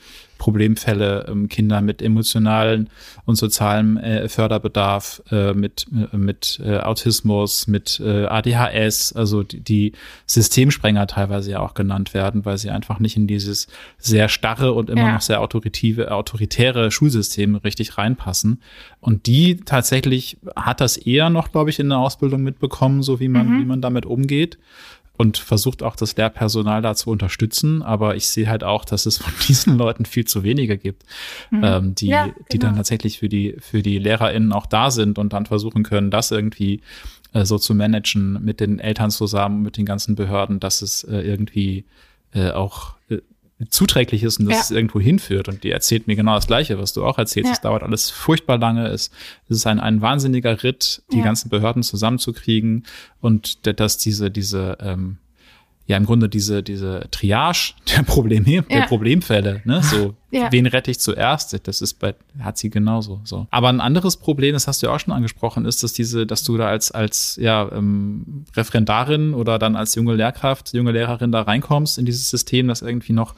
[0.46, 2.92] Problemfälle, ähm, Kinder mit emotionalen
[3.26, 9.62] und sozialem äh, Förderbedarf, äh, mit, äh, mit äh, Autismus, mit äh, ADHS, also die,
[9.62, 9.94] die
[10.28, 13.66] Systemsprenger teilweise ja auch genannt werden, weil sie einfach nicht in dieses
[13.98, 15.14] sehr starre und immer ja.
[15.14, 18.62] noch sehr autoritive, autoritäre Schulsystem richtig reinpassen.
[19.00, 23.30] Und die tatsächlich hat das eher noch, glaube ich, in der Ausbildung mitbekommen, so wie
[23.30, 23.62] man, mhm.
[23.62, 24.60] wie man damit umgeht
[25.18, 27.82] und versucht auch das Lehrpersonal da zu unterstützen.
[27.82, 31.04] Aber ich sehe halt auch, dass es von diesen Leuten viel zu wenige gibt,
[31.52, 31.64] mhm.
[31.64, 32.38] ähm, die, ja, genau.
[32.52, 32.80] die dann genau.
[32.80, 36.82] tatsächlich für die, für die LehrerInnen auch da sind und dann versuchen können, das irgendwie
[37.34, 41.20] äh, so zu managen mit den Eltern zusammen, mit den ganzen Behörden, dass es äh,
[41.20, 41.86] irgendwie
[42.34, 43.20] äh, auch äh,
[43.70, 44.62] zuträglich ist und dass ja.
[44.62, 45.48] es irgendwo hinführt.
[45.48, 47.48] Und die erzählt mir genau das Gleiche, was du auch erzählst.
[47.48, 47.54] Ja.
[47.54, 48.88] Es dauert alles furchtbar lange.
[48.88, 49.12] Es,
[49.48, 51.24] es ist ein, ein wahnsinniger Ritt, die ja.
[51.24, 52.86] ganzen Behörden zusammenzukriegen
[53.22, 55.18] und dass diese, diese, ähm,
[55.88, 58.62] ja im Grunde diese, diese Triage der Probleme, ja.
[58.62, 59.84] der Problemfälle, ne?
[59.84, 60.52] So, ja.
[60.52, 61.60] wen rette ich zuerst?
[61.68, 63.48] Das ist bei, hat sie genauso, so.
[63.52, 66.44] Aber ein anderes Problem, das hast du ja auch schon angesprochen, ist, dass diese, dass
[66.44, 71.44] du da als, als, ja, ähm, Referendarin oder dann als junge Lehrkraft, junge Lehrerin da
[71.44, 73.36] reinkommst in dieses System, das irgendwie noch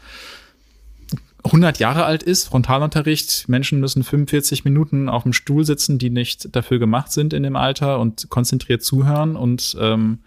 [1.43, 6.55] 100 Jahre alt ist, Frontalunterricht, Menschen müssen 45 Minuten auf dem Stuhl sitzen, die nicht
[6.55, 10.19] dafür gemacht sind in dem Alter und konzentriert zuhören und ähm,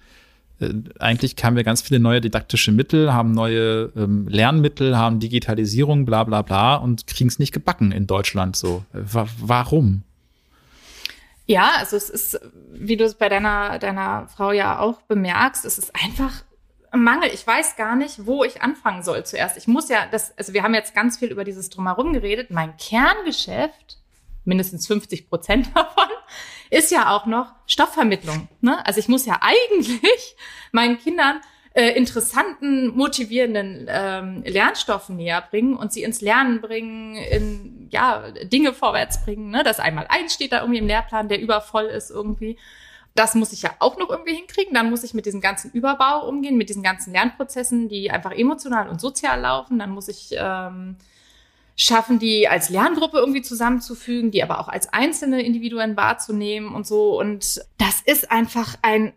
[0.61, 6.04] äh, eigentlich haben wir ganz viele neue didaktische Mittel, haben neue ähm, Lernmittel, haben Digitalisierung,
[6.04, 8.84] bla bla bla und kriegen es nicht gebacken in Deutschland so.
[8.92, 10.02] Wa warum?
[11.46, 12.40] Ja, also es ist,
[12.72, 16.44] wie du es bei deiner, deiner Frau ja auch bemerkst, es ist einfach
[16.92, 17.30] ein Mangel.
[17.32, 19.56] Ich weiß gar nicht, wo ich anfangen soll zuerst.
[19.56, 22.50] Ich muss ja, das, also wir haben jetzt ganz viel über dieses Drumherum geredet.
[22.50, 23.98] Mein Kerngeschäft,
[24.44, 26.08] mindestens 50 Prozent davon,
[26.71, 28.49] ist ja auch noch Stoffvermittlung.
[28.61, 28.85] Ne?
[28.87, 30.37] Also ich muss ja eigentlich
[30.73, 31.41] meinen Kindern
[31.73, 38.73] äh, interessanten, motivierenden ähm, Lernstoffen näher bringen und sie ins Lernen bringen, in ja Dinge
[38.73, 39.51] vorwärts bringen.
[39.51, 39.62] Ne?
[39.62, 42.57] Das einmal eins steht da irgendwie im Lehrplan, der übervoll ist irgendwie.
[43.14, 44.75] Das muss ich ja auch noch irgendwie hinkriegen.
[44.75, 48.89] Dann muss ich mit diesem ganzen Überbau umgehen, mit diesen ganzen Lernprozessen, die einfach emotional
[48.89, 49.79] und sozial laufen.
[49.79, 50.97] Dann muss ich ähm,
[51.81, 57.18] schaffen, die als Lerngruppe irgendwie zusammenzufügen, die aber auch als einzelne Individuen wahrzunehmen und so.
[57.18, 59.14] Und das ist einfach ein,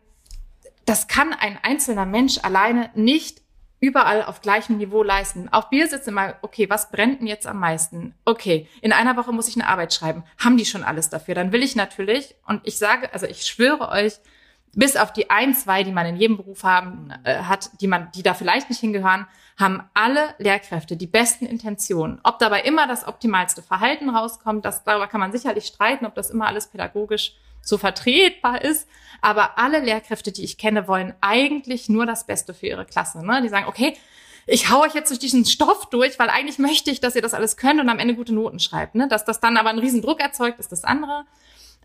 [0.85, 3.41] das kann ein einzelner Mensch alleine nicht
[3.81, 5.49] überall auf gleichem Niveau leisten.
[5.51, 8.15] Auch wir sitzen immer, okay, was brennt denn jetzt am meisten?
[8.23, 10.23] Okay, in einer Woche muss ich eine Arbeit schreiben.
[10.37, 11.35] Haben die schon alles dafür?
[11.35, 14.13] Dann will ich natürlich, und ich sage, also ich schwöre euch,
[14.73, 18.09] bis auf die ein, zwei, die man in jedem Beruf haben, äh, hat, die man,
[18.15, 19.27] die da vielleicht nicht hingehören,
[19.57, 22.19] haben alle Lehrkräfte die besten Intentionen.
[22.23, 26.29] Ob dabei immer das optimalste Verhalten rauskommt, das, darüber kann man sicherlich streiten, ob das
[26.29, 28.87] immer alles pädagogisch so vertretbar ist.
[29.21, 33.25] Aber alle Lehrkräfte, die ich kenne, wollen eigentlich nur das Beste für ihre Klasse.
[33.25, 33.41] Ne?
[33.41, 33.95] Die sagen, okay,
[34.45, 37.33] ich hau euch jetzt durch diesen Stoff durch, weil eigentlich möchte ich, dass ihr das
[37.33, 38.95] alles könnt und am Ende gute Noten schreibt.
[38.95, 39.07] Ne?
[39.07, 41.25] Dass das dann aber einen riesen Druck erzeugt, ist das andere.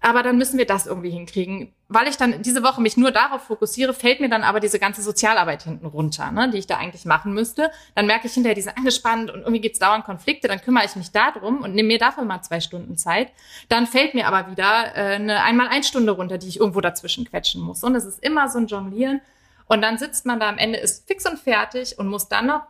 [0.00, 1.72] Aber dann müssen wir das irgendwie hinkriegen.
[1.88, 5.02] Weil ich dann diese Woche mich nur darauf fokussiere, fällt mir dann aber diese ganze
[5.02, 7.70] Sozialarbeit hinten runter, ne, die ich da eigentlich machen müsste.
[7.94, 10.48] Dann merke ich hinterher, die sind angespannt und irgendwie gibt's dauernd Konflikte.
[10.48, 13.32] Dann kümmere ich mich darum und nehme mir dafür mal zwei Stunden Zeit.
[13.68, 17.24] Dann fällt mir aber wieder äh, eine einmal ein Stunde runter, die ich irgendwo dazwischen
[17.24, 17.82] quetschen muss.
[17.82, 19.20] Und es ist immer so ein Jonglieren.
[19.66, 22.62] Und dann sitzt man da am Ende, ist fix und fertig und muss dann noch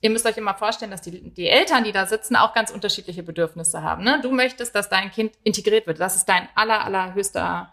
[0.00, 3.22] ihr müsst euch immer vorstellen, dass die, die Eltern, die da sitzen, auch ganz unterschiedliche
[3.22, 4.04] Bedürfnisse haben.
[4.04, 4.20] Ne?
[4.22, 6.00] Du möchtest, dass dein Kind integriert wird.
[6.00, 7.72] Das ist dein aller, allerhöchster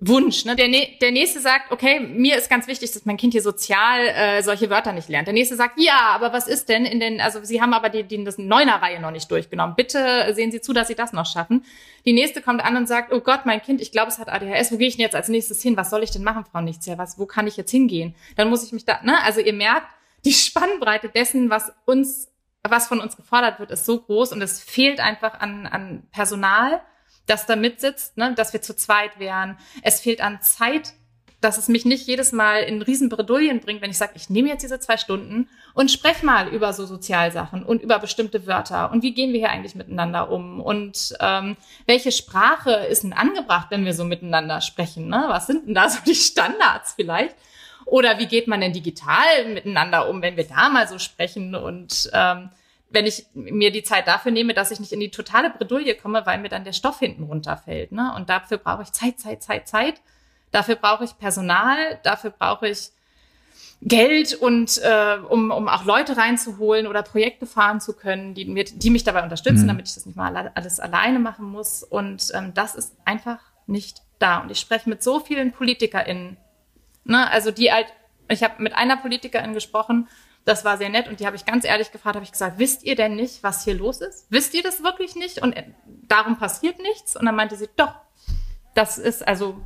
[0.00, 0.44] Wunsch.
[0.44, 0.56] Ne?
[0.56, 0.68] Der,
[1.00, 4.68] der nächste sagt, okay, mir ist ganz wichtig, dass mein Kind hier sozial äh, solche
[4.68, 5.26] Wörter nicht lernt.
[5.26, 8.02] Der nächste sagt, ja, aber was ist denn in den, also Sie haben aber die,
[8.02, 9.76] die das Neuner-Reihe noch nicht durchgenommen.
[9.76, 11.64] Bitte sehen Sie zu, dass Sie das noch schaffen.
[12.04, 14.72] Die nächste kommt an und sagt, oh Gott, mein Kind, ich glaube, es hat ADHS.
[14.72, 15.76] Wo gehe ich denn jetzt als nächstes hin?
[15.76, 16.98] Was soll ich denn machen, Frau Nichtsher?
[16.98, 18.14] Was, wo kann ich jetzt hingehen?
[18.36, 19.22] Dann muss ich mich da, ne?
[19.22, 19.86] Also ihr merkt,
[20.24, 22.28] die Spannbreite dessen, was uns,
[22.62, 26.80] was von uns gefordert wird, ist so groß und es fehlt einfach an, an Personal,
[27.26, 29.58] das da mitsitzt, ne, dass wir zu zweit wären.
[29.82, 30.94] Es fehlt an Zeit,
[31.44, 34.62] dass es mich nicht jedes Mal in Riesenbredouillen bringt, wenn ich sage, ich nehme jetzt
[34.62, 39.12] diese zwei Stunden und spreche mal über so Sozialsachen und über bestimmte Wörter und wie
[39.12, 43.92] gehen wir hier eigentlich miteinander um und ähm, welche Sprache ist denn angebracht, wenn wir
[43.92, 45.08] so miteinander sprechen?
[45.08, 45.24] Ne?
[45.28, 47.36] Was sind denn da so die Standards vielleicht?
[47.86, 52.10] Oder wie geht man denn digital miteinander um, wenn wir da mal so sprechen und
[52.12, 52.50] ähm,
[52.94, 56.24] wenn ich mir die Zeit dafür nehme, dass ich nicht in die totale Bredouille komme,
[56.24, 57.92] weil mir dann der Stoff hinten runterfällt.
[57.92, 58.12] Ne?
[58.16, 60.00] Und dafür brauche ich Zeit, Zeit, Zeit, Zeit.
[60.52, 62.90] Dafür brauche ich Personal, dafür brauche ich
[63.82, 68.64] Geld und äh, um, um auch Leute reinzuholen oder Projekte fahren zu können, die, mir,
[68.64, 69.68] die mich dabei unterstützen, mhm.
[69.68, 71.82] damit ich das nicht mal alles alleine machen muss.
[71.82, 74.38] Und ähm, das ist einfach nicht da.
[74.38, 76.36] Und ich spreche mit so vielen PolitikerInnen
[77.04, 77.30] Ne?
[77.30, 77.86] Also die halt,
[78.28, 80.08] ich habe mit einer Politikerin gesprochen,
[80.44, 82.84] Das war sehr nett und die habe ich ganz ehrlich gefragt, habe ich gesagt, wisst
[82.84, 84.26] ihr denn nicht, was hier los ist?
[84.28, 85.40] Wisst ihr das wirklich nicht?
[85.40, 85.64] Und äh,
[86.06, 87.16] darum passiert nichts?
[87.16, 87.94] Und dann meinte sie, doch,
[88.74, 89.60] das ist also,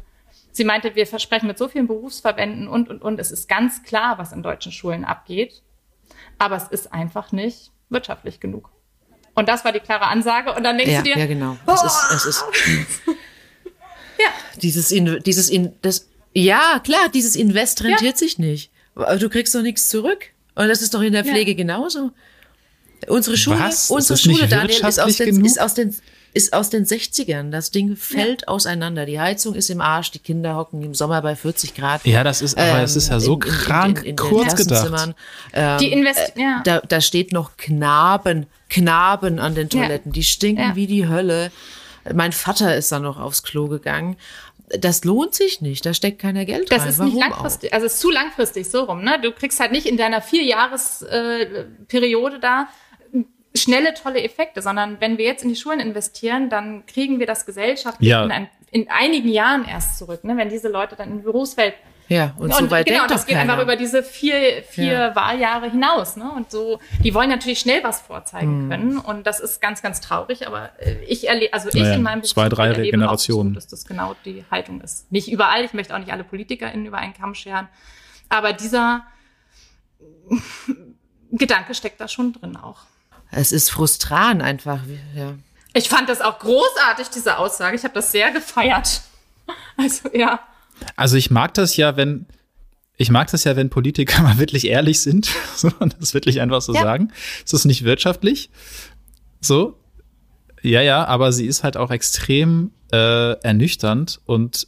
[0.53, 4.19] sie meinte, wir versprechen mit so vielen Berufsverbänden und, und, und, es ist ganz klar,
[4.19, 5.63] was in deutschen Schulen abgeht.
[6.39, 8.71] Aber es ist einfach nicht wirtschaftlich genug.
[9.35, 10.55] Und das war die klare Ansage.
[10.55, 11.57] Und dann denkst ja, du dir, ja, genau.
[11.67, 12.45] Es ist, es ist,
[14.19, 14.29] ja.
[14.57, 16.09] Dieses, in, dieses, in, das,
[16.39, 18.17] ja, klar, dieses Invest rentiert ja.
[18.17, 18.71] sich nicht.
[18.95, 20.27] Du kriegst doch nichts zurück.
[20.55, 21.57] Und das ist doch in der Pflege ja.
[21.57, 22.11] genauso.
[23.07, 23.91] Unsere Schule, Was?
[23.91, 25.95] unsere Schule, Daniel, ist aus, den, ist aus den,
[26.35, 27.51] ist aus den 60ern.
[27.51, 28.49] Das Ding fällt ja.
[28.49, 29.07] auseinander.
[29.07, 32.05] Die Heizung ist im Arsch, die Kinder hocken im Sommer bei 40 Grad.
[32.05, 35.15] Ja, das ist, aber ähm, es ist ja so in, in, krank in, kurz gedacht.
[35.53, 36.61] Ähm, die Invest äh, ja.
[36.65, 40.11] da, da steht noch Knaben, Knaben an den Toiletten.
[40.11, 40.15] Ja.
[40.15, 41.53] Die stinken wie die Hölle.
[42.13, 44.17] Mein Vater ist dann noch aufs Klo gegangen
[44.79, 46.87] das lohnt sich nicht, da steckt keiner Geld das rein.
[46.87, 47.75] Das ist Warum nicht langfristig, auch?
[47.75, 49.19] also es ist zu langfristig so rum, ne?
[49.21, 52.69] Du kriegst halt nicht in deiner Vierjahresperiode äh, da
[53.55, 57.45] schnelle, tolle Effekte, sondern wenn wir jetzt in die Schulen investieren, dann kriegen wir das
[57.47, 58.25] gesellschaftlich ja.
[58.25, 60.37] in, ein, in, einigen Jahren erst zurück, ne?
[60.37, 61.75] wenn diese Leute dann in die Berufswelt
[62.09, 63.53] ja, und, und so weit genau, das geht keiner.
[63.53, 65.17] einfach über diese vier, vier ja.
[65.17, 66.17] Wahljahre hinaus.
[66.17, 66.31] Ne?
[66.31, 68.71] Und so, die wollen natürlich schnell was vorzeigen hm.
[68.71, 68.99] können.
[68.99, 70.47] Und das ist ganz, ganz traurig.
[70.47, 73.67] Aber äh, ich erlebe, also ich naja, in meinem Beruf zwei, drei Generationen, so, dass
[73.67, 75.13] das genau die Haltung ist.
[75.13, 75.65] Nicht überall.
[75.65, 77.69] Ich möchte auch nicht alle PolitikerInnen über einen Kamm scheren.
[78.31, 79.05] Aber dieser
[81.31, 82.81] Gedanke steckt da schon drin auch.
[83.31, 84.81] Es ist frustrant einfach.
[85.15, 85.35] Ja.
[85.75, 87.77] Ich fand das auch großartig, diese Aussage.
[87.77, 89.03] Ich habe das sehr gefeiert.
[89.79, 90.41] Also ja.
[90.97, 92.27] Also ich mag das ja, wenn
[93.01, 96.61] ich mag das ja, wenn Politiker mal wirklich ehrlich sind so, und das wirklich einfach
[96.61, 96.83] so ja.
[96.83, 97.13] sagen.
[97.45, 98.51] Es ist nicht wirtschaftlich.
[99.41, 99.79] So.
[100.63, 104.67] Ja, ja, aber sie ist halt auch extrem äh, ernüchternd und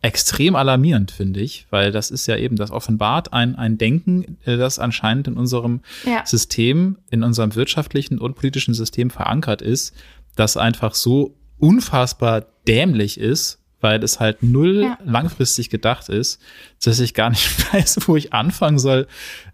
[0.00, 4.58] extrem alarmierend, finde ich, weil das ist ja eben, das offenbart ein, ein Denken, äh,
[4.58, 6.24] das anscheinend in unserem ja.
[6.26, 9.94] System, in unserem wirtschaftlichen und politischen System verankert ist,
[10.36, 14.98] das einfach so unfassbar dämlich ist, weil es halt null ja.
[15.04, 16.40] langfristig gedacht ist,
[16.82, 19.06] dass ich gar nicht weiß, wo ich anfangen soll,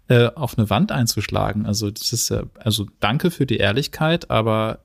[0.07, 1.65] äh, auf eine Wand einzuschlagen.
[1.65, 4.79] Also das ist ja, also danke für die Ehrlichkeit, aber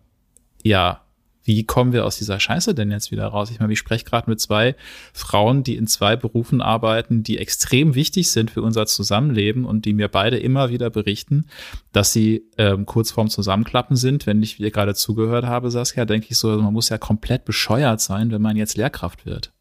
[0.64, 1.05] ja,
[1.46, 3.50] wie kommen wir aus dieser Scheiße denn jetzt wieder raus?
[3.50, 4.74] Ich meine, ich spreche gerade mit zwei
[5.12, 9.94] Frauen, die in zwei Berufen arbeiten, die extrem wichtig sind für unser Zusammenleben und die
[9.94, 11.46] mir beide immer wieder berichten,
[11.92, 14.26] dass sie ähm, kurz vorm Zusammenklappen sind.
[14.26, 18.00] Wenn ich dir gerade zugehört habe, Saskia, denke ich so, man muss ja komplett bescheuert
[18.00, 19.52] sein, wenn man jetzt Lehrkraft wird.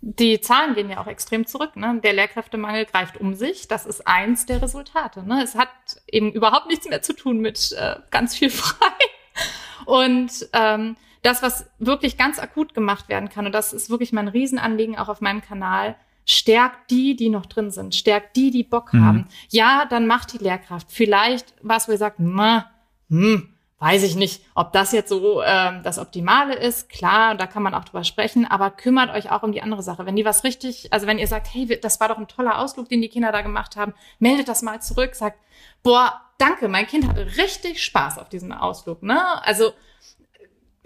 [0.00, 1.74] Die Zahlen gehen ja auch extrem zurück.
[1.74, 2.00] Ne?
[2.04, 3.66] Der Lehrkräftemangel greift um sich.
[3.66, 5.24] Das ist eins der Resultate.
[5.24, 5.42] Ne?
[5.42, 5.68] Es hat
[6.06, 8.92] eben überhaupt nichts mehr zu tun mit äh, ganz viel frei.
[9.86, 10.96] Und ähm,
[11.26, 15.08] das, was wirklich ganz akut gemacht werden kann, und das ist wirklich mein Riesenanliegen auch
[15.08, 19.04] auf meinem Kanal, stärkt die, die noch drin sind, stärkt die, die Bock mhm.
[19.04, 19.28] haben.
[19.48, 20.88] Ja, dann macht die Lehrkraft.
[20.90, 25.98] Vielleicht was, wo ihr sagt, hm, weiß ich nicht, ob das jetzt so ähm, das
[25.98, 26.88] Optimale ist.
[26.88, 30.06] Klar, da kann man auch drüber sprechen, aber kümmert euch auch um die andere Sache.
[30.06, 32.88] Wenn die was richtig, also wenn ihr sagt, hey, das war doch ein toller Ausflug,
[32.88, 35.38] den die Kinder da gemacht haben, meldet das mal zurück, sagt,
[35.82, 39.02] boah, danke, mein Kind hatte richtig Spaß auf diesem Ausflug.
[39.02, 39.20] Ne?
[39.44, 39.72] Also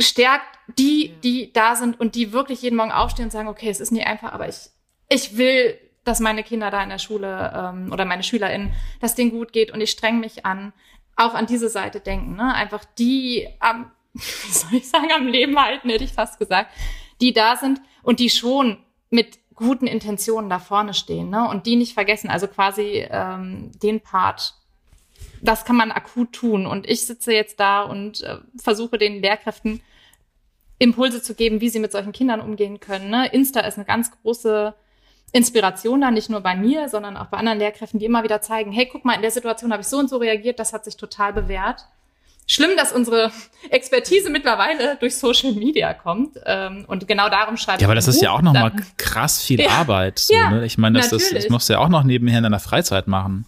[0.01, 3.80] stärkt die, die da sind und die wirklich jeden Morgen aufstehen und sagen, okay, es
[3.80, 4.70] ist nicht einfach, aber ich,
[5.09, 9.30] ich will, dass meine Kinder da in der Schule ähm, oder meine SchülerInnen, dass denen
[9.30, 10.72] gut geht und ich streng mich an,
[11.16, 12.36] auch an diese Seite denken.
[12.36, 12.55] Ne?
[12.55, 16.70] Einfach die am, wie soll ich sagen, am Leben halten, hätte ich fast gesagt,
[17.20, 18.78] die da sind und die schon
[19.11, 21.46] mit guten Intentionen da vorne stehen ne?
[21.48, 22.30] und die nicht vergessen.
[22.30, 24.55] Also quasi ähm, den Part
[25.43, 26.66] das kann man akut tun.
[26.66, 29.80] Und ich sitze jetzt da und äh, versuche den Lehrkräften
[30.78, 33.11] Impulse zu geben, wie sie mit solchen Kindern umgehen können.
[33.11, 33.28] Ne?
[33.32, 34.74] Insta ist eine ganz große
[35.32, 38.72] Inspiration da, nicht nur bei mir, sondern auch bei anderen Lehrkräften, die immer wieder zeigen,
[38.72, 40.97] hey, guck mal, in der Situation habe ich so und so reagiert, das hat sich
[40.97, 41.84] total bewährt.
[42.47, 43.30] Schlimm, dass unsere
[43.70, 46.36] Expertise mittlerweile durch Social Media kommt.
[46.47, 47.82] Ähm, und genau darum schreibe ich.
[47.82, 50.18] Ja, aber das ist ja auch nochmal krass viel ja, Arbeit.
[50.18, 50.66] So, ja, ne?
[50.66, 53.47] Ich meine, das, das, das musst du ja auch noch nebenher in deiner Freizeit machen.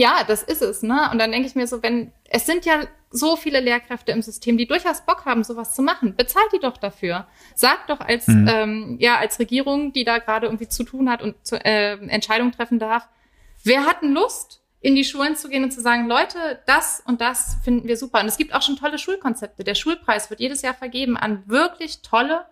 [0.00, 1.10] Ja, das ist es, ne?
[1.12, 4.56] Und dann denke ich mir so, wenn, es sind ja so viele Lehrkräfte im System,
[4.56, 6.16] die durchaus Bock haben, sowas zu machen.
[6.16, 7.26] Bezahlt die doch dafür.
[7.54, 8.48] Sagt doch als, mhm.
[8.50, 12.50] ähm, ja, als Regierung, die da gerade irgendwie zu tun hat und zu, äh, Entscheidungen
[12.50, 13.10] treffen darf,
[13.62, 17.20] wer hat denn Lust, in die Schulen zu gehen und zu sagen, Leute, das und
[17.20, 18.20] das finden wir super.
[18.20, 19.64] Und es gibt auch schon tolle Schulkonzepte.
[19.64, 22.46] Der Schulpreis wird jedes Jahr vergeben an wirklich tolle,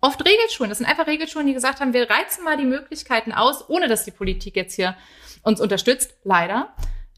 [0.00, 0.68] oft Regelschulen.
[0.68, 4.04] Das sind einfach Regelschulen, die gesagt haben, wir reizen mal die Möglichkeiten aus, ohne dass
[4.04, 4.96] die Politik jetzt hier
[5.42, 6.68] uns unterstützt, leider.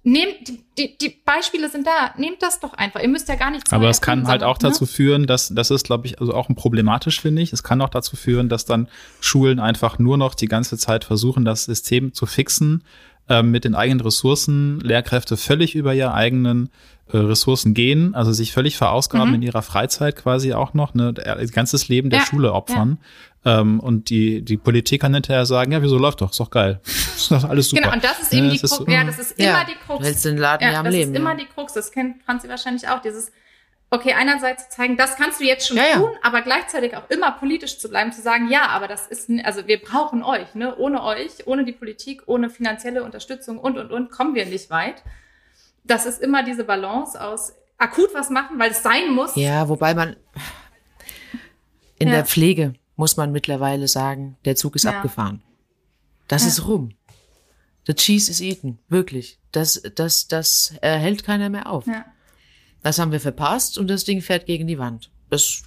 [0.03, 3.01] Nehmt, die, die, die Beispiele sind da, nehmt das doch einfach.
[3.03, 4.71] Ihr müsst ja gar nichts Aber es kann halt auch ne?
[4.71, 7.53] dazu führen, dass, das ist, glaube ich, also auch ein problematisch, finde ich.
[7.53, 8.89] Es kann auch dazu führen, dass dann
[9.21, 12.83] Schulen einfach nur noch die ganze Zeit versuchen, das System zu fixen,
[13.29, 16.71] ähm, mit den eigenen Ressourcen Lehrkräfte völlig über ihre eigenen
[17.13, 19.35] äh, Ressourcen gehen, also sich völlig verausgaben Mhm.
[19.35, 22.99] in ihrer Freizeit quasi auch noch, ne, ihr ganzes Leben der Ja, Schule opfern.
[23.45, 26.81] Ähm, und die, die Politik kann hinterher sagen, ja, wieso läuft doch, ist doch geil.
[26.85, 27.83] ist doch alles super.
[27.83, 28.77] Genau, und das ist eben Ja, die Krux.
[28.77, 30.05] so- ja, das ist Ja, immer die Krux.
[30.05, 31.13] hältst den Laden ja, am das Leben.
[31.13, 31.37] ist immer ja.
[31.39, 31.73] die Krux.
[31.73, 33.01] Das kennt Franzi wahrscheinlich auch.
[33.01, 33.33] Dieses,
[33.89, 35.97] okay, einerseits zu zeigen, das kannst du jetzt schon Ja, ja.
[35.97, 39.67] tun, aber gleichzeitig auch immer politisch zu bleiben, zu sagen, ja, aber das ist, also
[39.67, 40.77] wir brauchen euch, ne?
[40.77, 45.03] Ohne euch, ohne die Politik, ohne finanzielle Unterstützung und, und, und, kommen wir nicht weit.
[45.85, 49.35] Das ist immer diese Balance aus akut was machen, weil es sein muss.
[49.35, 50.15] Ja, wobei man
[51.99, 52.15] in Ja.
[52.17, 54.91] der Pflege muss man mittlerweile sagen, der Zug ist Ja.
[54.93, 55.43] abgefahren.
[56.29, 56.49] Das Ja.
[56.49, 56.91] ist rum.
[57.87, 58.79] The cheese is eaten.
[58.91, 59.39] Wirklich.
[59.53, 61.87] Das, das, das äh, hält keiner mehr auf.
[61.87, 62.05] Ja.
[62.83, 65.11] Das haben wir verpasst und das Ding fährt gegen die Wand.
[65.31, 65.63] Das,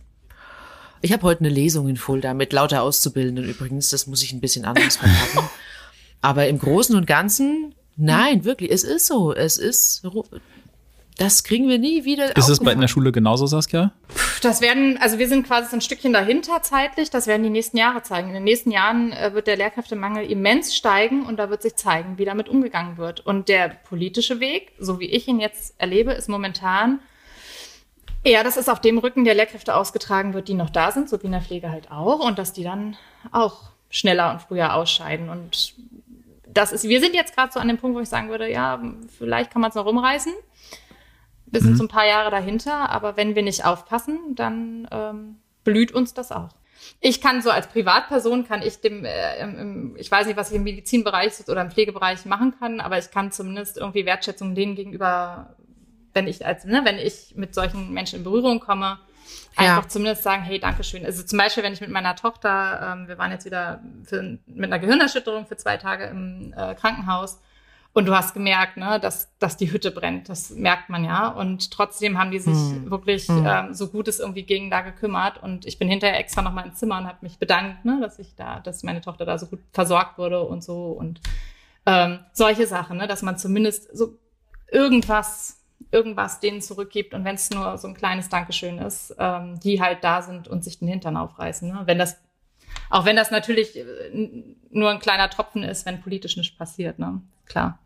[1.01, 3.89] ich habe heute eine Lesung in Fulda mit lauter Auszubildenden übrigens.
[3.89, 5.49] Das muss ich ein bisschen anders verpacken.
[6.21, 9.33] Aber im Großen und Ganzen, nein, wirklich, es ist so.
[9.33, 10.03] Es ist,
[11.17, 12.35] das kriegen wir nie wieder.
[12.35, 13.91] ist es bei in der Schule genauso, Saskia?
[14.41, 17.77] Das werden, also wir sind quasi so ein Stückchen dahinter zeitlich, das werden die nächsten
[17.77, 18.29] Jahre zeigen.
[18.29, 22.17] In den nächsten Jahren äh, wird der Lehrkräftemangel immens steigen und da wird sich zeigen,
[22.17, 23.19] wie damit umgegangen wird.
[23.19, 26.99] Und der politische Weg, so wie ich ihn jetzt erlebe, ist momentan
[28.23, 31.21] eher, dass es auf dem Rücken der Lehrkräfte ausgetragen wird, die noch da sind, so
[31.21, 32.97] wie in der Pflege halt auch, und dass die dann
[33.31, 35.29] auch schneller und früher ausscheiden.
[35.29, 35.75] Und
[36.47, 38.81] das ist, wir sind jetzt gerade so an dem Punkt, wo ich sagen würde, ja,
[39.17, 40.33] vielleicht kann man es noch rumreißen.
[41.53, 45.91] Wir sind so ein paar Jahre dahinter, aber wenn wir nicht aufpassen, dann ähm, blüht
[45.91, 46.49] uns das auch.
[46.99, 50.49] Ich kann so als Privatperson kann ich dem, äh, im, im, ich weiß nicht, was
[50.49, 54.75] ich im Medizinbereich oder im Pflegebereich machen kann, aber ich kann zumindest irgendwie Wertschätzung denen
[54.75, 55.55] gegenüber,
[56.13, 58.97] wenn ich als, ne, wenn ich mit solchen Menschen in Berührung komme,
[59.57, 59.77] Ja.
[59.77, 61.05] einfach zumindest sagen, hey, Dankeschön.
[61.05, 64.65] Also zum Beispiel, wenn ich mit meiner Tochter, ähm, wir waren jetzt wieder für, mit
[64.65, 67.39] einer Gehirnerschütterung für zwei Tage im äh, Krankenhaus
[67.93, 70.27] und du hast gemerkt, ne, dass, dass die Hütte brennt.
[70.27, 71.27] Das merkt man ja.
[71.27, 72.89] Und trotzdem haben die sich Hm.
[72.89, 73.45] wirklich Hm.
[73.45, 75.41] ähm, so gut es irgendwie ging da gekümmert.
[75.41, 78.17] Und ich bin hinterher extra noch mal ins Zimmer und habe mich bedankt, ne, dass
[78.17, 80.87] ich da, dass meine Tochter da so gut versorgt wurde und so.
[80.87, 81.21] Und
[81.85, 84.17] ähm, solche Sachen, ne, dass man zumindest so
[84.71, 87.13] irgendwas, irgendwas denen zurückgibt.
[87.13, 90.63] Und wenn es nur so ein kleines Dankeschön ist, ähm, die halt da sind und
[90.63, 91.69] sich den Hintern aufreißen.
[91.69, 91.81] Ne?
[91.85, 92.17] Wenn das
[92.89, 93.83] auch wenn das natürlich äh,
[94.71, 97.21] nur ein kleiner Tropfen ist, wenn politisch nichts passiert, ne?
[97.45, 97.79] Klar.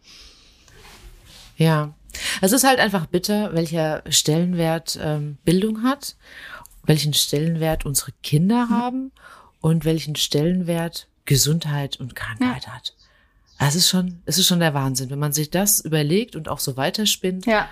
[1.57, 1.93] Ja,
[2.41, 6.15] es ist halt einfach bitter, welcher Stellenwert ähm, Bildung hat,
[6.83, 9.11] welchen Stellenwert unsere Kinder haben
[9.59, 12.93] und welchen Stellenwert Gesundheit und Krankheit hat.
[13.59, 15.09] Das ist schon, es ist schon der Wahnsinn.
[15.09, 17.67] Wenn man sich das überlegt und auch so weiterspinnt, Ja.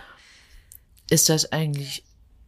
[1.09, 2.03] ist das eigentlich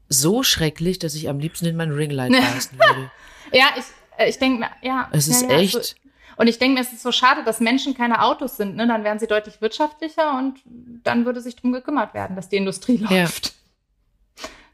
[0.10, 3.12] so schrecklich, dass ich am liebsten in mein Ringlight beißen würde.
[3.54, 3.84] Ja, ich,
[4.18, 5.08] äh, ich denke mir, ja.
[5.12, 5.96] Es ist ja, ja, echt-
[6.38, 8.88] und ich denke mir, es ist so schade, dass Menschen keine Autos sind, ne?
[8.88, 10.60] Dann wären sie deutlich wirtschaftlicher und
[11.04, 13.22] dann würde sich drum gekümmert werden, dass die Industrie Ja.
[13.24, 13.54] läuft.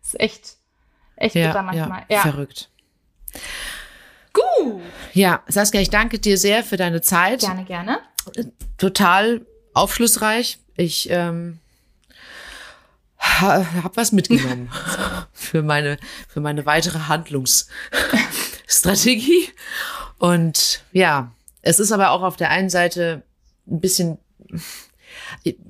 [0.01, 0.55] Das ist echt,
[1.16, 2.01] echt bitter Ja, manchmal.
[2.09, 2.22] ja, Ja.
[2.22, 2.70] verrückt.
[4.34, 4.82] Gut.
[5.14, 7.39] Ja, Saskia, ich danke dir sehr für deine Zeit.
[7.41, 7.99] Gerne, gerne.
[8.78, 10.59] total aufschlussreich.
[10.76, 11.59] Ich ähm,
[13.20, 14.70] ha, habe was mitgenommen
[15.34, 15.97] für meine
[16.28, 19.49] für meine weitere Handlungsstrategie.
[20.18, 21.32] Und ja,
[21.64, 23.24] es ist aber auch auf der einen Seite
[23.68, 24.20] ein bisschen,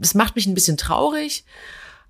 [0.01, 1.45] es macht mich ein bisschen traurig.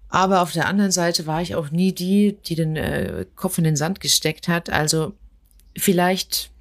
[0.09, 3.63] Aber auf der anderen Seite war ich auch nie die, die den äh, Kopf in
[3.63, 4.69] den Sand gesteckt hat.
[4.69, 5.13] Also
[5.75, 6.51] vielleicht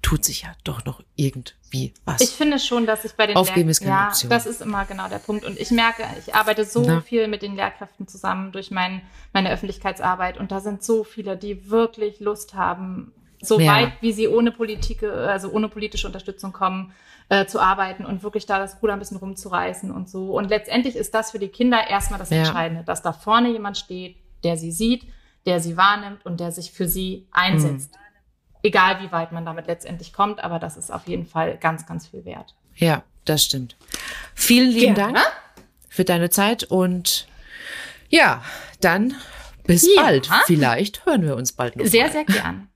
[0.00, 2.22] tut sich ja doch noch irgendwie was.
[2.22, 4.30] Ich finde schon, dass ich bei den Aufgeben Lehr- ist keine ja, Option.
[4.30, 5.44] das ist immer genau der Punkt.
[5.44, 7.02] Und ich merke, ich arbeite so Na.
[7.02, 9.02] viel mit den Lehrkräften zusammen durch mein,
[9.34, 10.38] meine Öffentlichkeitsarbeit.
[10.38, 13.12] Und da sind so viele, die wirklich Lust haben,
[13.42, 13.72] so Ja.
[13.72, 16.92] weit, wie sie ohne Politik, also ohne politische Unterstützung kommen,
[17.28, 20.32] äh, zu arbeiten und wirklich da das Ruder ein bisschen rumzureißen und so.
[20.36, 22.38] Und letztendlich ist das für die Kinder erstmal das Ja.
[22.38, 25.04] Entscheidende, dass da vorne jemand steht, der sie sieht,
[25.46, 27.92] der sie wahrnimmt und der sich für sie einsetzt.
[28.62, 32.06] Egal wie weit man damit letztendlich kommt, aber das ist auf jeden Fall ganz, ganz
[32.06, 32.54] viel wert.
[32.76, 33.76] Ja, das stimmt.
[34.34, 35.14] Vielen lieben Gerne.
[35.14, 35.26] Dank
[35.88, 37.26] für deine Zeit und
[38.08, 38.42] ja,
[38.80, 39.14] dann
[39.64, 40.02] bis Ja.
[40.02, 40.28] bald.
[40.46, 41.86] Vielleicht hören wir uns bald noch.
[41.86, 42.12] Sehr, mal.
[42.12, 42.68] sehr gern.